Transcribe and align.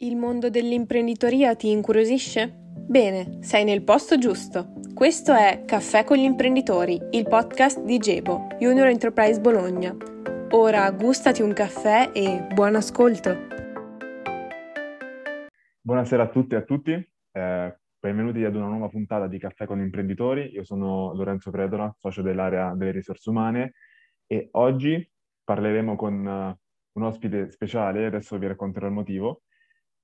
Il 0.00 0.16
mondo 0.16 0.50
dell'imprenditoria 0.50 1.54
ti 1.54 1.70
incuriosisce? 1.70 2.52
Bene, 2.86 3.38
sei 3.40 3.64
nel 3.64 3.82
posto 3.82 4.18
giusto. 4.18 4.74
Questo 4.92 5.32
è 5.32 5.62
Caffè 5.64 6.04
con 6.04 6.18
gli 6.18 6.24
imprenditori, 6.24 7.00
il 7.12 7.26
podcast 7.26 7.82
di 7.82 7.96
Gebo, 7.96 8.46
Junior 8.58 8.88
Enterprise 8.88 9.40
Bologna. 9.40 9.96
Ora 10.50 10.90
gustati 10.90 11.40
un 11.40 11.54
caffè 11.54 12.10
e 12.12 12.46
buon 12.52 12.74
ascolto. 12.74 13.34
Buonasera 15.80 16.24
a 16.24 16.28
tutti 16.28 16.52
e 16.52 16.58
a 16.58 16.62
tutti, 16.62 16.92
eh, 17.32 17.78
benvenuti 17.98 18.44
ad 18.44 18.54
una 18.54 18.68
nuova 18.68 18.90
puntata 18.90 19.26
di 19.26 19.38
Caffè 19.38 19.64
con 19.64 19.78
gli 19.78 19.84
imprenditori. 19.84 20.50
Io 20.52 20.64
sono 20.64 21.14
Lorenzo 21.14 21.50
Predora, 21.50 21.90
socio 21.98 22.20
dell'area 22.20 22.74
delle 22.74 22.90
risorse 22.90 23.30
umane 23.30 23.72
e 24.26 24.50
oggi 24.52 25.10
parleremo 25.42 25.96
con 25.96 26.26
uh, 26.26 26.98
un 26.98 27.02
ospite 27.02 27.50
speciale, 27.50 28.04
adesso 28.04 28.36
vi 28.36 28.46
racconterò 28.46 28.86
il 28.88 28.92
motivo, 28.92 29.44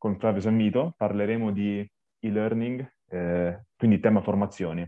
con 0.02 0.18
Flavio 0.18 0.40
Sammito 0.40 0.94
parleremo 0.96 1.52
di 1.52 1.88
e-learning, 2.18 2.94
eh, 3.08 3.66
quindi 3.76 4.00
tema 4.00 4.20
formazioni. 4.20 4.84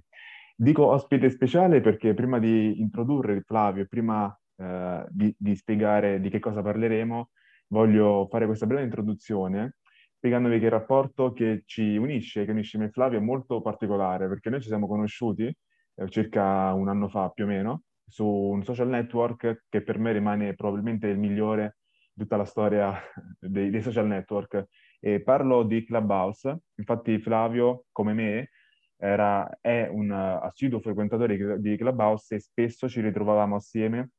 Dico 0.56 0.86
ospite 0.86 1.30
speciale 1.30 1.80
perché 1.80 2.14
prima 2.14 2.40
di 2.40 2.80
introdurre 2.80 3.42
Flavio 3.42 3.86
prima 3.88 4.36
eh, 4.56 5.06
di, 5.08 5.32
di, 5.38 5.54
spiegare 5.54 6.18
di 6.20 6.30
che 6.30 6.40
cosa 6.40 6.62
parleremo, 6.62 7.30
voglio 7.68 8.26
fare 8.28 8.46
questa 8.46 8.66
breve 8.66 8.82
introduzione 8.82 9.76
spiegandovi 10.16 10.58
che 10.58 10.64
il 10.64 10.72
rapporto 10.72 11.32
che 11.32 11.62
ci 11.64 11.96
unisce, 11.96 12.44
che 12.44 12.50
unisce 12.50 12.78
me 12.78 12.86
e 12.86 12.90
Flavio 12.90 13.18
è 13.18 13.22
molto 13.22 13.60
particolare 13.62 14.26
perché 14.26 14.50
noi 14.50 14.62
ci 14.62 14.66
siamo 14.66 14.88
conosciuti 14.88 15.44
eh, 15.44 16.08
circa 16.08 16.72
un 16.72 16.88
anno 16.88 17.08
fa 17.08 17.28
più 17.28 17.44
o 17.44 17.46
meno 17.46 17.82
su 18.04 18.26
un 18.26 18.64
social 18.64 18.88
network 18.88 19.66
che 19.68 19.82
per 19.84 19.96
me 19.96 20.10
rimane 20.10 20.54
probabilmente 20.54 21.06
il 21.06 21.18
migliore 21.18 21.76
di 22.12 22.22
tutta 22.22 22.36
la 22.36 22.44
storia 22.44 22.98
dei, 23.38 23.70
dei 23.70 23.82
social 23.82 24.06
network, 24.06 24.66
e 25.06 25.20
parlo 25.20 25.64
di 25.64 25.84
Clubhouse, 25.84 26.60
infatti 26.76 27.18
Flavio, 27.18 27.84
come 27.92 28.14
me, 28.14 28.48
era, 28.96 29.46
è 29.60 29.86
un 29.86 30.10
assiduo 30.10 30.80
frequentatore 30.80 31.60
di 31.60 31.76
Clubhouse 31.76 32.36
e 32.36 32.40
spesso 32.40 32.88
ci 32.88 33.02
ritrovavamo 33.02 33.54
assieme 33.54 34.12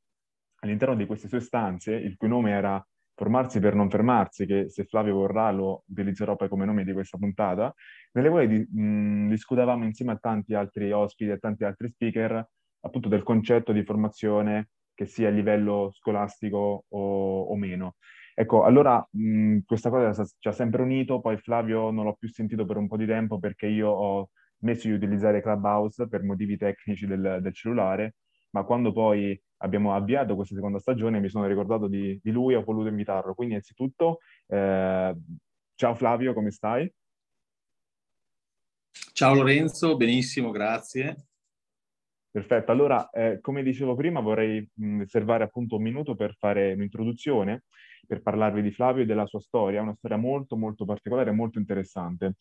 all'interno 0.60 0.96
di 0.96 1.08
queste 1.08 1.28
sue 1.28 1.40
stanze, 1.40 1.96
il 1.96 2.16
cui 2.16 2.28
nome 2.28 2.52
era 2.52 2.88
Formarsi 3.18 3.60
per 3.60 3.74
non 3.74 3.90
fermarsi, 3.90 4.46
che 4.46 4.70
se 4.70 4.84
Flavio 4.84 5.16
vorrà 5.16 5.50
lo 5.50 5.86
utilizzerò 5.88 6.36
poi 6.36 6.50
come 6.50 6.66
nome 6.66 6.84
di 6.84 6.94
questa 6.94 7.18
puntata, 7.18 7.74
nelle 8.12 8.30
quali 8.30 8.48
di, 8.48 8.80
mh, 8.80 9.30
discutevamo 9.30 9.86
insieme 9.86 10.12
a 10.12 10.18
tanti 10.18 10.54
altri 10.54 10.92
ospiti 10.92 11.32
e 11.32 11.40
tanti 11.40 11.64
altri 11.64 11.88
speaker 11.88 12.46
appunto 12.82 13.08
del 13.08 13.24
concetto 13.24 13.72
di 13.72 13.84
formazione 13.84 14.70
che 14.94 15.06
sia 15.06 15.30
a 15.30 15.32
livello 15.32 15.90
scolastico 15.94 16.86
o, 16.88 17.42
o 17.44 17.56
meno. 17.56 17.96
Ecco, 18.38 18.64
allora 18.64 19.06
mh, 19.12 19.60
questa 19.66 19.90
cosa 19.90 20.26
ci 20.38 20.48
ha 20.50 20.52
sempre 20.52 20.82
unito, 20.82 21.22
poi 21.22 21.38
Flavio 21.38 21.90
non 21.90 22.04
l'ho 22.04 22.16
più 22.16 22.28
sentito 22.28 22.66
per 22.66 22.76
un 22.76 22.88
po' 22.88 22.98
di 22.98 23.06
tempo 23.06 23.40
perché 23.40 23.66
io 23.66 23.90
ho 23.90 24.30
smesso 24.58 24.90
di 24.90 24.94
utilizzare 24.94 25.42
Clubhouse 25.42 26.10
per 26.10 26.22
motivi 26.22 26.58
tecnici 26.58 27.08
del, 27.08 27.40
del 27.42 27.54
cellulare, 27.54 28.16
ma 28.50 28.64
quando 28.64 28.92
poi 28.92 29.42
abbiamo 29.60 29.96
avviato 29.96 30.36
questa 30.36 30.54
seconda 30.54 30.80
stagione 30.80 31.22
mi 31.22 31.30
sono 31.30 31.48
ricordato 31.48 31.88
di, 31.88 32.20
di 32.22 32.32
lui 32.32 32.54
e 32.54 32.58
ho 32.58 32.64
voluto 32.64 32.90
invitarlo. 32.90 33.34
Quindi 33.34 33.54
innanzitutto, 33.54 34.20
eh, 34.48 35.16
ciao 35.76 35.96
Flavio, 35.96 36.34
come 36.34 36.52
stai? 36.52 36.94
Ciao 39.14 39.34
Lorenzo, 39.34 39.96
benissimo, 39.96 40.52
grazie. 40.52 41.28
Perfetto, 42.36 42.74
allora 42.74 43.10
eh, 43.12 43.40
come 43.40 43.64
dicevo 43.64 43.96
prima 43.96 44.20
vorrei 44.20 44.70
mh, 44.74 45.00
riservare 45.00 45.46
appunto 45.46 45.78
un 45.78 45.84
minuto 45.84 46.16
per 46.16 46.36
fare 46.36 46.74
un'introduzione 46.74 47.64
per 48.06 48.22
parlarvi 48.22 48.62
di 48.62 48.72
Flavio 48.72 49.04
e 49.04 49.06
della 49.06 49.26
sua 49.26 49.40
storia, 49.40 49.82
una 49.82 49.96
storia 49.96 50.18
molto 50.18 50.56
molto 50.58 50.86
particolare 50.86 51.30
e 51.30 51.34
molto 51.34 51.60
interessante. 51.60 52.36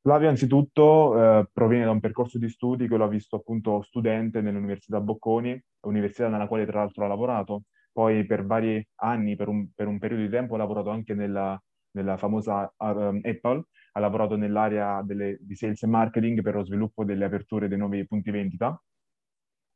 Flavio 0.00 0.28
anzitutto 0.28 1.40
eh, 1.40 1.48
proviene 1.52 1.84
da 1.84 1.90
un 1.90 2.00
percorso 2.00 2.38
di 2.38 2.48
studi 2.48 2.88
che 2.88 2.96
l'ha 2.96 3.08
visto 3.08 3.36
appunto 3.36 3.82
studente 3.82 4.40
nell'Università 4.40 5.00
Bocconi, 5.00 5.60
università 5.80 6.28
nella 6.28 6.46
quale 6.46 6.64
tra 6.66 6.80
l'altro 6.80 7.04
ha 7.04 7.08
lavorato, 7.08 7.64
poi 7.92 8.24
per 8.24 8.46
vari 8.46 8.86
anni, 8.96 9.36
per 9.36 9.48
un, 9.48 9.68
per 9.74 9.86
un 9.86 9.98
periodo 9.98 10.22
di 10.22 10.30
tempo 10.30 10.54
ha 10.54 10.58
lavorato 10.58 10.90
anche 10.90 11.14
nella, 11.14 11.60
nella 11.92 12.16
famosa 12.16 12.72
uh, 12.76 13.20
Apple, 13.22 13.64
ha 13.92 14.00
lavorato 14.00 14.36
nell'area 14.36 15.02
delle, 15.02 15.36
di 15.40 15.54
sales 15.56 15.82
e 15.82 15.86
marketing 15.86 16.42
per 16.42 16.54
lo 16.54 16.64
sviluppo 16.64 17.04
delle 17.04 17.24
aperture 17.24 17.68
dei 17.68 17.78
nuovi 17.78 18.06
punti 18.06 18.30
vendita 18.30 18.80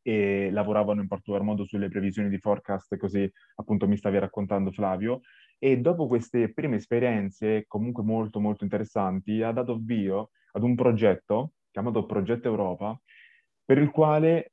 e 0.03 0.51
lavoravano 0.51 1.01
in 1.01 1.09
particolar 1.09 1.43
modo 1.43 1.65
sulle 1.65 1.89
previsioni 1.89 2.29
di 2.29 2.39
forecast, 2.39 2.97
così 2.97 3.31
appunto 3.57 3.89
mi 3.89 3.97
stavi 3.97 4.19
raccontando 4.19 4.73
Flavio. 4.73 5.21
E 5.59 5.79
dopo 5.79 6.09
queste 6.09 6.53
prime 6.53 6.77
esperienze, 6.77 7.65
comunque 7.69 8.03
molto 8.03 8.41
molto 8.41 8.65
interessanti, 8.65 9.43
ha 9.43 9.53
dato 9.53 9.73
avvio 9.73 10.31
ad 10.53 10.65
un 10.65 10.75
progetto 10.75 11.53
chiamato 11.73 12.07
Progetto 12.07 12.49
Europa, 12.49 12.97
per 13.65 13.79
il 13.79 13.91
quale 13.91 14.53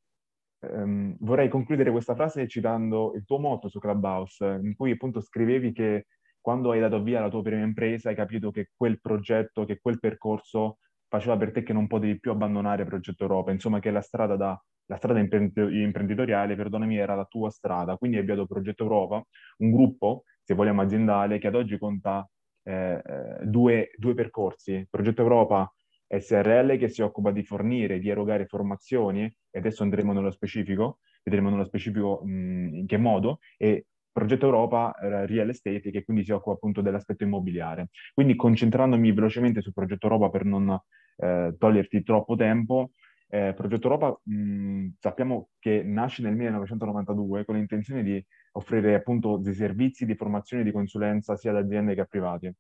ehm, 0.62 1.18
vorrei 1.20 1.50
concludere 1.50 1.92
questa 1.92 2.16
frase 2.16 2.48
citando 2.48 3.14
il 3.16 3.26
tuo 3.26 3.38
motto 3.38 3.68
su 3.68 3.78
Clubhouse, 3.78 4.60
in 4.64 4.74
cui 4.76 4.92
appunto 4.92 5.20
scrivevi 5.20 5.72
che 5.74 6.08
quando 6.42 6.72
hai 6.72 6.80
dato 6.80 6.96
avvio 6.96 7.18
alla 7.18 7.30
tua 7.30 7.42
prima 7.44 7.62
impresa 7.62 8.10
hai 8.10 8.16
capito 8.16 8.50
che 8.50 8.70
quel 8.76 9.00
progetto, 9.02 9.66
che 9.66 9.80
quel 9.82 10.00
percorso 10.00 10.78
faceva 11.10 11.36
per 11.36 11.52
te 11.52 11.64
che 11.64 11.74
non 11.74 11.88
potevi 11.88 12.20
più 12.20 12.32
abbandonare 12.32 12.86
Progetto 12.86 13.24
Europa, 13.24 13.52
insomma 13.52 13.80
che 13.80 13.92
la 13.92 14.02
strada 14.02 14.36
da 14.36 14.64
la 14.90 14.98
strada 14.98 15.20
imprenditoriale, 15.20 16.56
perdonami, 16.56 16.98
era 16.98 17.14
la 17.14 17.26
tua 17.26 17.52
strada. 17.52 17.96
Quindi 17.96 18.18
hai 18.18 18.24
avviato 18.24 18.48
Progetto 18.48 18.84
Europa, 18.84 19.24
un 19.58 19.72
gruppo, 19.72 20.24
se 20.42 20.56
vogliamo 20.56 20.82
aziendale, 20.82 21.38
che 21.38 21.48
ad 21.48 21.56
oggi 21.56 21.78
conta 21.78 22.28
eh, 22.64 23.00
eh 23.06 23.46
due, 23.46 23.92
due, 23.96 24.16
percorsi. 24.16 24.88
Progetto 24.90 25.22
Europa 25.22 25.72
SRL 26.08 26.78
che 26.78 26.88
si 26.88 27.04
occupa 27.04 27.30
di 27.32 27.44
fornire, 27.44 28.00
di 28.00 28.10
erogare 28.10 28.48
formazioni, 28.48 29.32
e 29.52 29.60
adesso 29.60 29.84
andremo 29.84 30.12
nello 30.12 30.32
specifico, 30.32 31.00
vedremo 31.24 31.52
nello 31.52 31.66
specifico 31.66 32.22
mh, 32.24 32.74
in 32.74 32.86
che 32.88 32.98
modo, 32.98 33.40
e 33.58 33.86
Progetto 34.20 34.46
Europa 34.46 34.94
eh, 34.96 35.26
Real 35.26 35.50
Estate 35.50 35.92
che 35.92 36.04
quindi 36.04 36.26
si 36.26 36.32
occupa 36.32 36.56
appunto 36.56 36.82
dell'aspetto 36.82 37.24
immobiliare. 37.24 37.88
Quindi 38.14 38.36
concentrandomi 38.36 39.14
velocemente 39.14 39.62
su 39.62 39.72
Progetto 39.72 40.08
Europa 40.08 40.30
per 40.30 40.44
non 40.44 40.78
eh, 41.18 41.56
toglierti 41.58 42.04
troppo 42.04 42.36
tempo, 42.36 42.92
eh, 43.30 43.54
Progetto 43.56 43.88
Europa 43.88 44.20
mh, 44.22 44.88
sappiamo 45.00 45.50
che 45.58 45.84
nasce 45.84 46.22
nel 46.22 46.36
1992 46.36 47.46
con 47.46 47.56
l'intenzione 47.56 48.04
di 48.04 48.24
offrire 48.54 48.96
appunto 48.96 49.38
dei 49.38 49.54
servizi 49.54 50.06
di 50.06 50.16
formazione 50.16 50.64
e 50.64 50.66
di 50.66 50.72
consulenza 50.72 51.38
sia 51.38 51.52
ad 51.52 51.58
aziende 51.58 51.96
che 51.96 52.02
a 52.02 52.06
privati. 52.06 52.54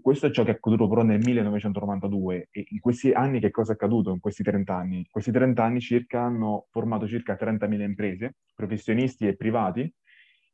Questo 0.00 0.26
è 0.26 0.30
ciò 0.30 0.44
che 0.44 0.50
è 0.50 0.54
accaduto 0.54 0.88
però 0.88 1.02
nel 1.02 1.20
1992 1.24 2.48
e 2.50 2.66
in 2.68 2.80
questi 2.80 3.12
anni 3.12 3.40
che 3.40 3.50
cosa 3.50 3.72
è 3.72 3.74
accaduto 3.74 4.12
in 4.12 4.20
questi 4.20 4.42
30 4.42 4.74
anni? 4.74 5.06
Questi 5.10 5.32
30 5.32 5.64
anni 5.64 5.80
circa 5.80 6.20
hanno 6.20 6.66
formato 6.70 7.08
circa 7.08 7.34
30.000 7.34 7.80
imprese, 7.82 8.36
professionisti 8.54 9.26
e 9.26 9.36
privati. 9.36 9.90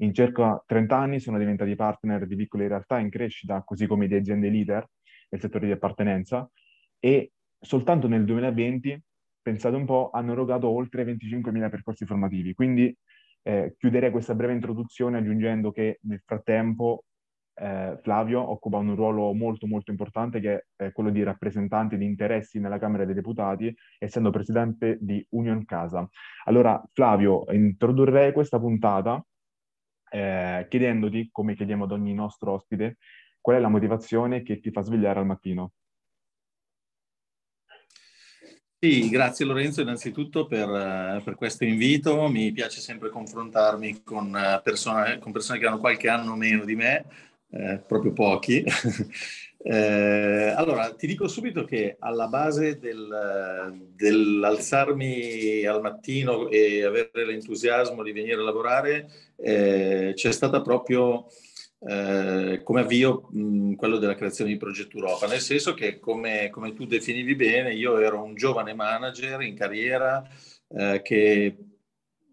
In 0.03 0.13
circa 0.13 0.61
30 0.67 0.97
anni 0.97 1.21
sono 1.21 1.39
diventati 1.39 1.77
partner 1.77 2.27
di 2.27 2.35
piccole 2.35 2.67
realtà 2.67 2.99
in 2.99 3.09
crescita, 3.09 3.63
così 3.63 3.87
come 3.87 4.09
di 4.09 4.17
aziende 4.17 4.49
leader 4.49 4.85
nel 5.29 5.41
settore 5.41 5.67
di 5.67 5.73
appartenenza 5.73 6.49
e 6.99 7.33
soltanto 7.61 8.09
nel 8.09 8.25
2020 8.25 9.01
pensate 9.41 9.77
un 9.77 9.85
po', 9.85 10.11
hanno 10.13 10.33
erogato 10.33 10.69
oltre 10.69 11.05
25.000 11.05 11.71
percorsi 11.71 12.05
formativi. 12.05 12.53
Quindi 12.53 12.95
eh, 13.43 13.77
chiuderei 13.79 14.11
questa 14.11 14.35
breve 14.35 14.55
introduzione 14.55 15.19
aggiungendo 15.19 15.71
che 15.71 16.01
nel 16.03 16.23
frattempo 16.25 17.05
eh, 17.55 17.97
Flavio 18.03 18.41
occupa 18.41 18.79
un 18.79 18.97
ruolo 18.97 19.33
molto 19.33 19.69
molto 19.69 19.93
importante 19.93 20.41
che 20.41 20.67
è 20.75 20.91
quello 20.91 21.11
di 21.11 21.23
rappresentante 21.23 21.97
di 21.97 22.05
interessi 22.05 22.59
nella 22.59 22.79
Camera 22.79 23.05
dei 23.05 23.15
Deputati, 23.15 23.73
essendo 23.99 24.31
presidente 24.31 24.99
di 25.01 25.25
Union 25.31 25.65
Casa. 25.65 26.09
Allora 26.47 26.83
Flavio, 26.93 27.45
introdurrei 27.53 28.33
questa 28.33 28.59
puntata 28.59 29.25
eh, 30.13 30.67
chiedendoti, 30.69 31.31
come 31.33 31.55
chiediamo 31.55 31.85
ad 31.85 31.93
ogni 31.93 32.13
nostro 32.13 32.53
ospite, 32.53 32.99
qual 33.41 33.57
è 33.57 33.61
la 33.61 33.69
motivazione 33.69 34.43
che 34.43 34.61
ti 34.61 34.71
fa 34.71 34.83
svegliare 34.83 35.19
al 35.19 35.27
mattino? 35.27 35.73
Sì, 38.79 39.09
grazie 39.09 39.45
Lorenzo 39.45 39.81
innanzitutto 39.81 40.47
per, 40.47 40.69
eh, 40.69 41.23
per, 41.25 41.37
questo 41.37 41.65
invito. 41.65 42.29
Mi 42.29 42.51
piace 42.51 42.81
sempre 42.81 43.11
confrontarmi 43.11 44.03
con, 44.03 44.37
eh, 44.37 44.61
persone, 44.63 45.19
con 45.19 45.31
persone 45.31 45.61
che 45.61 45.67
hanno 45.67 45.79
qualche 45.79 46.09
anno 46.09 46.35
meno 46.35 46.65
di 46.65 46.75
me, 46.75 47.05
eh, 47.53 47.81
proprio 47.87 48.13
pochi. 48.13 48.65
eh, 49.63 50.55
allora, 50.57 50.93
ti 50.95 51.07
dico 51.07 51.29
subito 51.29 51.65
che 51.65 51.97
alla 51.99 52.27
base 52.27 52.79
del, 52.79 53.79
dell'alzarmi 53.95 55.65
al 55.65 55.81
mattino 55.81 56.49
e 56.49 56.85
avere 56.85 57.27
l'entusiasmo 57.27 58.03
di 58.03 58.13
venire 58.13 58.41
a 58.41 58.45
lavorare 58.45 59.09
eh, 59.37 60.13
c'è 60.15 60.33
stata 60.33 60.63
proprio 60.63 61.27
eh, 61.85 62.61
come 62.63 62.81
avvio 62.81 63.29
mh, 63.31 63.75
quello 63.75 63.99
della 63.99 64.15
creazione 64.15 64.51
di 64.53 64.57
Progetto 64.57 64.97
Europa, 64.97 65.27
nel 65.27 65.41
senso 65.41 65.75
che 65.75 65.99
come, 65.99 66.49
come, 66.51 66.73
tu 66.75 66.87
definivi 66.87 67.35
bene, 67.35 67.75
io 67.75 67.99
ero 67.99 68.23
un 68.23 68.35
giovane 68.35 68.73
manager 68.73 69.43
in 69.43 69.57
carriera 69.57 70.23
eh, 70.69 71.03
che 71.03 71.57
mm, 71.59 71.72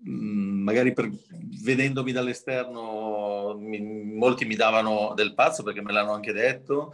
magari 0.03 0.93
per, 0.93 1.09
vedendomi 1.61 2.11
dall'esterno 2.11 3.55
mi, 3.59 3.79
molti 3.81 4.45
mi 4.45 4.55
davano 4.55 5.13
del 5.15 5.33
pazzo 5.33 5.63
perché 5.63 5.81
me 5.81 5.91
l'hanno 5.91 6.13
anche 6.13 6.31
detto, 6.31 6.93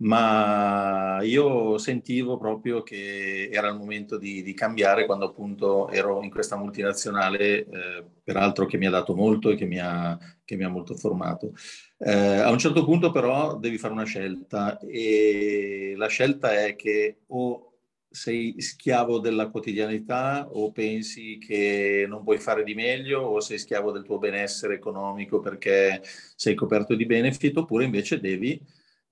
ma 0.00 1.20
io 1.22 1.76
sentivo 1.78 2.38
proprio 2.38 2.82
che 2.82 3.50
era 3.52 3.68
il 3.68 3.76
momento 3.76 4.16
di, 4.16 4.42
di 4.42 4.54
cambiare 4.54 5.04
quando 5.04 5.26
appunto 5.26 5.90
ero 5.90 6.22
in 6.22 6.30
questa 6.30 6.56
multinazionale, 6.56 7.66
eh, 7.66 8.04
peraltro 8.24 8.66
che 8.66 8.78
mi 8.78 8.86
ha 8.86 8.90
dato 8.90 9.14
molto 9.14 9.50
e 9.50 9.56
che 9.56 9.66
mi 9.66 9.78
ha, 9.78 10.18
che 10.44 10.56
mi 10.56 10.64
ha 10.64 10.68
molto 10.68 10.94
formato. 10.94 11.52
Eh, 11.98 12.10
a 12.12 12.50
un 12.50 12.58
certo 12.58 12.84
punto 12.84 13.10
però 13.10 13.58
devi 13.58 13.76
fare 13.76 13.92
una 13.92 14.04
scelta 14.04 14.78
e 14.80 15.92
la 15.96 16.08
scelta 16.08 16.64
è 16.64 16.74
che 16.76 17.18
o 17.26 17.69
sei 18.10 18.60
schiavo 18.60 19.20
della 19.20 19.48
quotidianità 19.48 20.48
o 20.50 20.72
pensi 20.72 21.38
che 21.38 22.06
non 22.08 22.24
puoi 22.24 22.38
fare 22.38 22.64
di 22.64 22.74
meglio 22.74 23.20
o 23.20 23.40
sei 23.40 23.58
schiavo 23.58 23.92
del 23.92 24.02
tuo 24.02 24.18
benessere 24.18 24.74
economico 24.74 25.38
perché 25.38 26.02
sei 26.34 26.54
coperto 26.54 26.96
di 26.96 27.06
benefit 27.06 27.56
oppure 27.58 27.84
invece 27.84 28.18
devi 28.18 28.60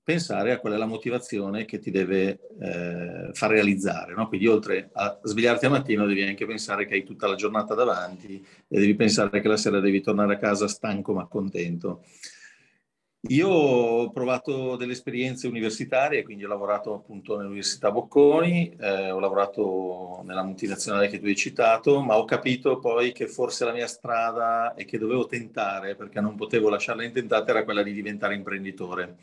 pensare 0.02 0.52
a 0.52 0.58
qual 0.58 0.72
è 0.72 0.76
la 0.76 0.86
motivazione 0.86 1.66
che 1.66 1.78
ti 1.78 1.90
deve 1.90 2.40
eh, 2.60 3.30
far 3.34 3.50
realizzare. 3.50 4.14
No? 4.14 4.26
Quindi 4.26 4.46
oltre 4.46 4.88
a 4.94 5.20
svegliarti 5.22 5.66
al 5.66 5.72
mattino 5.72 6.06
devi 6.06 6.22
anche 6.22 6.46
pensare 6.46 6.86
che 6.86 6.94
hai 6.94 7.04
tutta 7.04 7.26
la 7.28 7.34
giornata 7.34 7.74
davanti 7.74 8.42
e 8.68 8.80
devi 8.80 8.94
pensare 8.94 9.40
che 9.40 9.48
la 9.48 9.58
sera 9.58 9.80
devi 9.80 10.00
tornare 10.00 10.34
a 10.34 10.38
casa 10.38 10.66
stanco 10.66 11.12
ma 11.12 11.26
contento. 11.26 12.04
Io 13.22 13.48
ho 13.48 14.10
provato 14.10 14.76
delle 14.76 14.92
esperienze 14.92 15.48
universitarie, 15.48 16.22
quindi 16.22 16.44
ho 16.44 16.48
lavorato 16.48 16.94
appunto 16.94 17.36
nell'Università 17.36 17.90
Bocconi, 17.90 18.76
eh, 18.78 19.10
ho 19.10 19.18
lavorato 19.18 20.22
nella 20.24 20.44
multinazionale 20.44 21.08
che 21.08 21.18
tu 21.18 21.26
hai 21.26 21.34
citato, 21.34 22.00
ma 22.00 22.16
ho 22.16 22.24
capito 22.24 22.78
poi 22.78 23.10
che 23.10 23.26
forse 23.26 23.64
la 23.64 23.72
mia 23.72 23.88
strada 23.88 24.72
e 24.74 24.84
che 24.84 24.98
dovevo 24.98 25.26
tentare, 25.26 25.96
perché 25.96 26.20
non 26.20 26.36
potevo 26.36 26.68
lasciarla 26.68 27.02
intentata, 27.02 27.50
era 27.50 27.64
quella 27.64 27.82
di 27.82 27.92
diventare 27.92 28.36
imprenditore. 28.36 29.16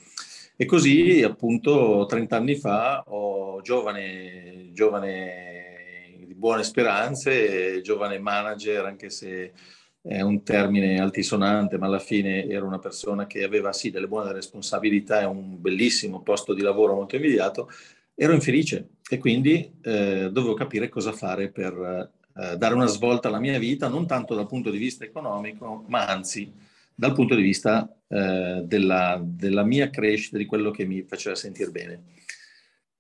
E 0.58 0.66
così 0.66 1.24
appunto 1.24 2.06
30 2.06 2.36
anni 2.36 2.56
fa 2.56 3.02
ho 3.08 3.62
giovane, 3.62 4.72
giovane 4.74 6.16
di 6.26 6.34
buone 6.36 6.64
speranze, 6.64 7.80
giovane 7.82 8.20
manager, 8.20 8.86
anche 8.86 9.10
se 9.10 9.54
è 10.08 10.22
un 10.22 10.44
termine 10.44 11.00
altisonante, 11.00 11.78
ma 11.78 11.88
alla 11.88 12.00
fine 12.00 12.48
ero 12.48 12.68
una 12.68 12.78
persona 12.78 13.26
che 13.26 13.44
aveva 13.44 13.74
sì 13.74 13.90
delle 13.90 14.08
buone 14.08 14.32
responsabilità 14.34 15.22
e 15.22 15.26
un 15.26 15.60
bellissimo 15.60 16.22
posto 16.22 16.54
di 16.54 16.62
lavoro 16.62 16.94
molto 16.94 17.16
immediato, 17.16 17.70
ero 18.14 18.34
infelice 18.34 18.90
e 19.10 19.18
quindi 19.18 19.80
eh, 19.82 20.30
dovevo 20.32 20.54
capire 20.54 20.90
cosa 20.90 21.12
fare 21.12 21.50
per 21.50 22.12
eh, 22.38 22.56
dare 22.58 22.74
una 22.76 22.86
svolta 22.86 23.30
alla 23.30 23.40
mia 23.40 23.58
vita, 23.58 23.88
non 23.88 24.06
tanto 24.06 24.36
dal 24.36 24.48
punto 24.48 24.70
di 24.70 24.78
vista 24.78 25.04
economico, 25.04 25.84
ma 25.88 26.06
anzi 26.06 26.54
dal 26.94 27.14
punto 27.14 27.34
di 27.34 27.42
vista 27.42 27.92
eh, 28.08 28.62
della, 28.64 29.20
della, 29.24 29.64
mia 29.64 29.90
crescita, 29.90 30.38
di 30.38 30.46
quello 30.46 30.70
che 30.70 30.86
mi 30.86 31.04
faceva 31.04 31.36
sentire 31.36 31.72
bene. 31.72 32.04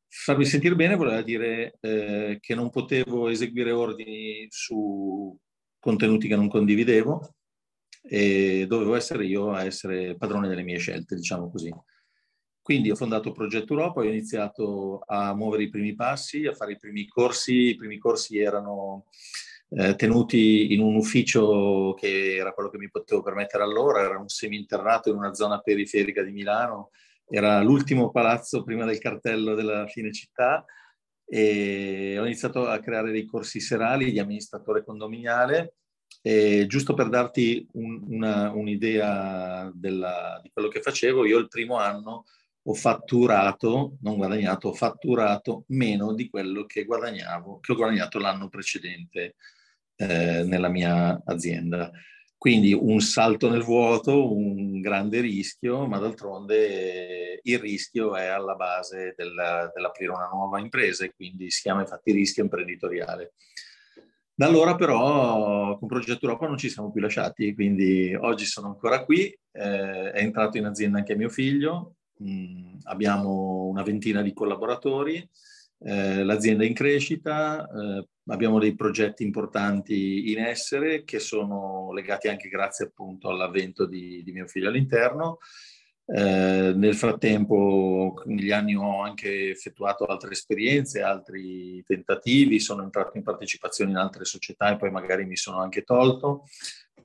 Farmi 0.07 0.45
sentire 0.45 0.75
bene 0.75 0.95
voleva 0.95 1.21
dire 1.21 1.77
eh, 1.81 2.39
che 2.41 2.55
non 2.55 2.69
potevo 2.71 3.27
eseguire 3.27 3.71
ordini 3.71 4.47
su 4.49 5.37
contenuti 5.85 6.27
che 6.27 6.35
non 6.35 6.49
condividevo 6.49 7.35
e 8.01 8.65
dovevo 8.67 8.95
essere 8.95 9.23
io 9.27 9.51
a 9.51 9.63
essere 9.63 10.17
padrone 10.17 10.47
delle 10.47 10.63
mie 10.63 10.79
scelte, 10.79 11.15
diciamo 11.15 11.51
così. 11.51 11.71
Quindi 12.59 12.89
ho 12.89 12.95
fondato 12.95 13.31
Progetto 13.31 13.73
Europa, 13.73 13.99
ho 13.99 14.03
iniziato 14.03 15.03
a 15.05 15.35
muovere 15.35 15.63
i 15.63 15.69
primi 15.69 15.93
passi, 15.93 16.47
a 16.47 16.53
fare 16.53 16.71
i 16.71 16.79
primi 16.79 17.07
corsi. 17.07 17.69
I 17.69 17.75
primi 17.75 17.99
corsi 17.99 18.39
erano 18.39 19.05
eh, 19.69 19.95
tenuti 19.95 20.73
in 20.73 20.81
un 20.81 20.95
ufficio 20.95 21.93
che 21.93 22.35
era 22.35 22.51
quello 22.53 22.71
che 22.71 22.79
mi 22.79 22.89
potevo 22.89 23.21
permettere 23.21 23.61
allora, 23.61 24.01
era 24.01 24.17
un 24.17 24.27
semi-internato 24.27 25.11
in 25.11 25.17
una 25.17 25.35
zona 25.35 25.59
periferica 25.59 26.23
di 26.23 26.31
Milano, 26.31 26.89
era 27.29 27.61
l'ultimo 27.61 28.09
palazzo 28.09 28.63
prima 28.63 28.85
del 28.85 28.97
cartello 28.97 29.53
della 29.53 29.85
fine 29.85 30.11
città 30.11 30.65
e 31.25 32.17
ho 32.19 32.25
iniziato 32.25 32.67
a 32.67 32.79
creare 32.79 33.11
dei 33.11 33.25
corsi 33.25 33.59
serali 33.59 34.11
di 34.11 34.19
amministratore 34.19 34.83
condominiale 34.83 35.75
e 36.21 36.65
giusto 36.67 36.93
per 36.93 37.09
darti 37.09 37.67
un, 37.73 38.03
una, 38.07 38.51
un'idea 38.51 39.71
della, 39.73 40.39
di 40.41 40.49
quello 40.51 40.69
che 40.69 40.81
facevo, 40.81 41.25
io 41.25 41.37
il 41.37 41.47
primo 41.47 41.77
anno 41.77 42.25
ho 42.67 42.73
fatturato, 42.73 43.97
non 44.01 44.15
guadagnato, 44.15 44.69
ho 44.69 44.73
fatturato 44.73 45.65
meno 45.67 46.13
di 46.13 46.29
quello 46.29 46.65
che 46.65 46.83
guadagnavo, 46.83 47.59
che 47.59 47.71
ho 47.71 47.75
guadagnato 47.75 48.17
l'anno 48.17 48.49
precedente 48.49 49.35
eh, 49.97 50.43
nella 50.43 50.69
mia 50.69 51.21
azienda. 51.25 51.91
Quindi 52.37 52.73
un 52.73 52.99
salto 52.99 53.49
nel 53.49 53.63
vuoto, 53.63 54.33
un 54.33 54.79
grande 54.81 55.21
rischio, 55.21 55.87
ma 55.87 55.97
d'altronde 55.97 57.39
il 57.41 57.59
rischio 57.59 58.15
è 58.15 58.25
alla 58.25 58.55
base 58.55 59.13
della, 59.17 59.71
dell'aprire 59.73 60.11
una 60.11 60.29
nuova 60.31 60.59
impresa 60.59 61.05
e 61.05 61.13
quindi 61.15 61.49
si 61.49 61.61
chiama 61.61 61.81
infatti 61.81 62.11
rischio 62.11 62.43
imprenditoriale. 62.43 63.33
Da 64.37 64.47
allora 64.47 64.75
però 64.75 65.77
con 65.77 65.87
Progetto 65.87 66.25
Europa 66.25 66.45
non 66.45 66.57
ci 66.57 66.69
siamo 66.69 66.91
più 66.91 66.99
lasciati, 66.99 67.53
quindi 67.53 68.13
oggi 68.13 68.43
sono 68.43 68.67
ancora 68.67 69.05
qui, 69.05 69.27
eh, 69.27 70.11
è 70.11 70.19
entrato 70.19 70.57
in 70.57 70.65
azienda 70.65 70.97
anche 70.97 71.15
mio 71.15 71.29
figlio, 71.29 71.95
mh, 72.17 72.29
mm, 72.29 72.77
abbiamo 72.83 73.63
una 73.67 73.81
ventina 73.81 74.21
di 74.21 74.33
collaboratori, 74.33 75.25
eh, 75.79 76.23
l'azienda 76.23 76.63
è 76.63 76.67
in 76.67 76.73
crescita, 76.73 77.67
eh, 77.67 78.07
abbiamo 78.27 78.59
dei 78.59 78.75
progetti 78.75 79.23
importanti 79.23 80.31
in 80.31 80.39
essere 80.39 81.03
che 81.03 81.19
sono 81.19 81.91
legati 81.93 82.27
anche 82.27 82.49
grazie 82.49 82.85
appunto 82.85 83.29
all'avvento 83.29 83.85
di, 83.85 84.23
di 84.23 84.31
mio 84.31 84.47
figlio 84.47 84.69
all'interno. 84.69 85.37
Eh, 86.07 86.71
nel 86.75 86.93
frattempo, 86.93 88.21
negli 88.25 88.51
anni 88.51 88.75
ho 88.75 89.01
anche 89.01 89.49
effettuato 89.49 90.05
altre 90.05 90.31
esperienze, 90.31 91.01
altri 91.01 91.83
tentativi, 91.83 92.59
sono 92.59 92.83
entrato 92.83 93.17
in 93.17 93.23
partecipazione 93.23 93.89
in 93.89 93.97
altre 93.97 94.23
società 94.23 94.71
e 94.71 94.77
poi 94.77 94.91
magari 94.91 95.25
mi 95.25 95.35
sono 95.35 95.59
anche 95.59 95.81
tolto, 95.81 96.43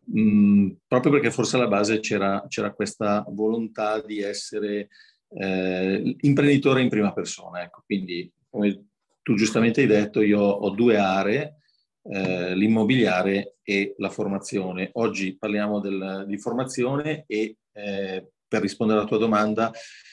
mh, 0.05 0.71
proprio 0.87 1.13
perché 1.13 1.31
forse 1.31 1.57
alla 1.57 1.67
base 1.69 2.01
c'era, 2.01 2.45
c'era 2.47 2.75
questa 2.75 3.25
volontà 3.29 4.03
di 4.03 4.21
essere 4.21 4.89
eh, 5.31 6.17
imprenditore 6.21 6.83
in 6.83 6.91
prima 6.91 7.13
persona. 7.15 7.63
Ecco, 7.63 7.83
quindi 7.87 8.31
come 8.51 8.89
tu 9.23 9.35
giustamente 9.35 9.81
hai 9.81 9.87
detto, 9.87 10.21
io 10.21 10.41
ho 10.41 10.71
due 10.71 10.97
aree, 10.97 11.61
eh, 12.03 12.55
l'immobiliare 12.55 13.57
e 13.63 13.95
la 13.99 14.11
formazione. 14.11 14.91
Oggi 14.95 15.37
parliamo 15.37 15.81
del, 15.81 16.25
di 16.27 16.39
formazione 16.39 17.25
e 17.27 17.57
eh, 17.73 18.31
per 18.49 18.61
rispondere 18.61 18.99
alla 18.99 19.09
tua 19.09 19.19
domanda, 19.19 19.71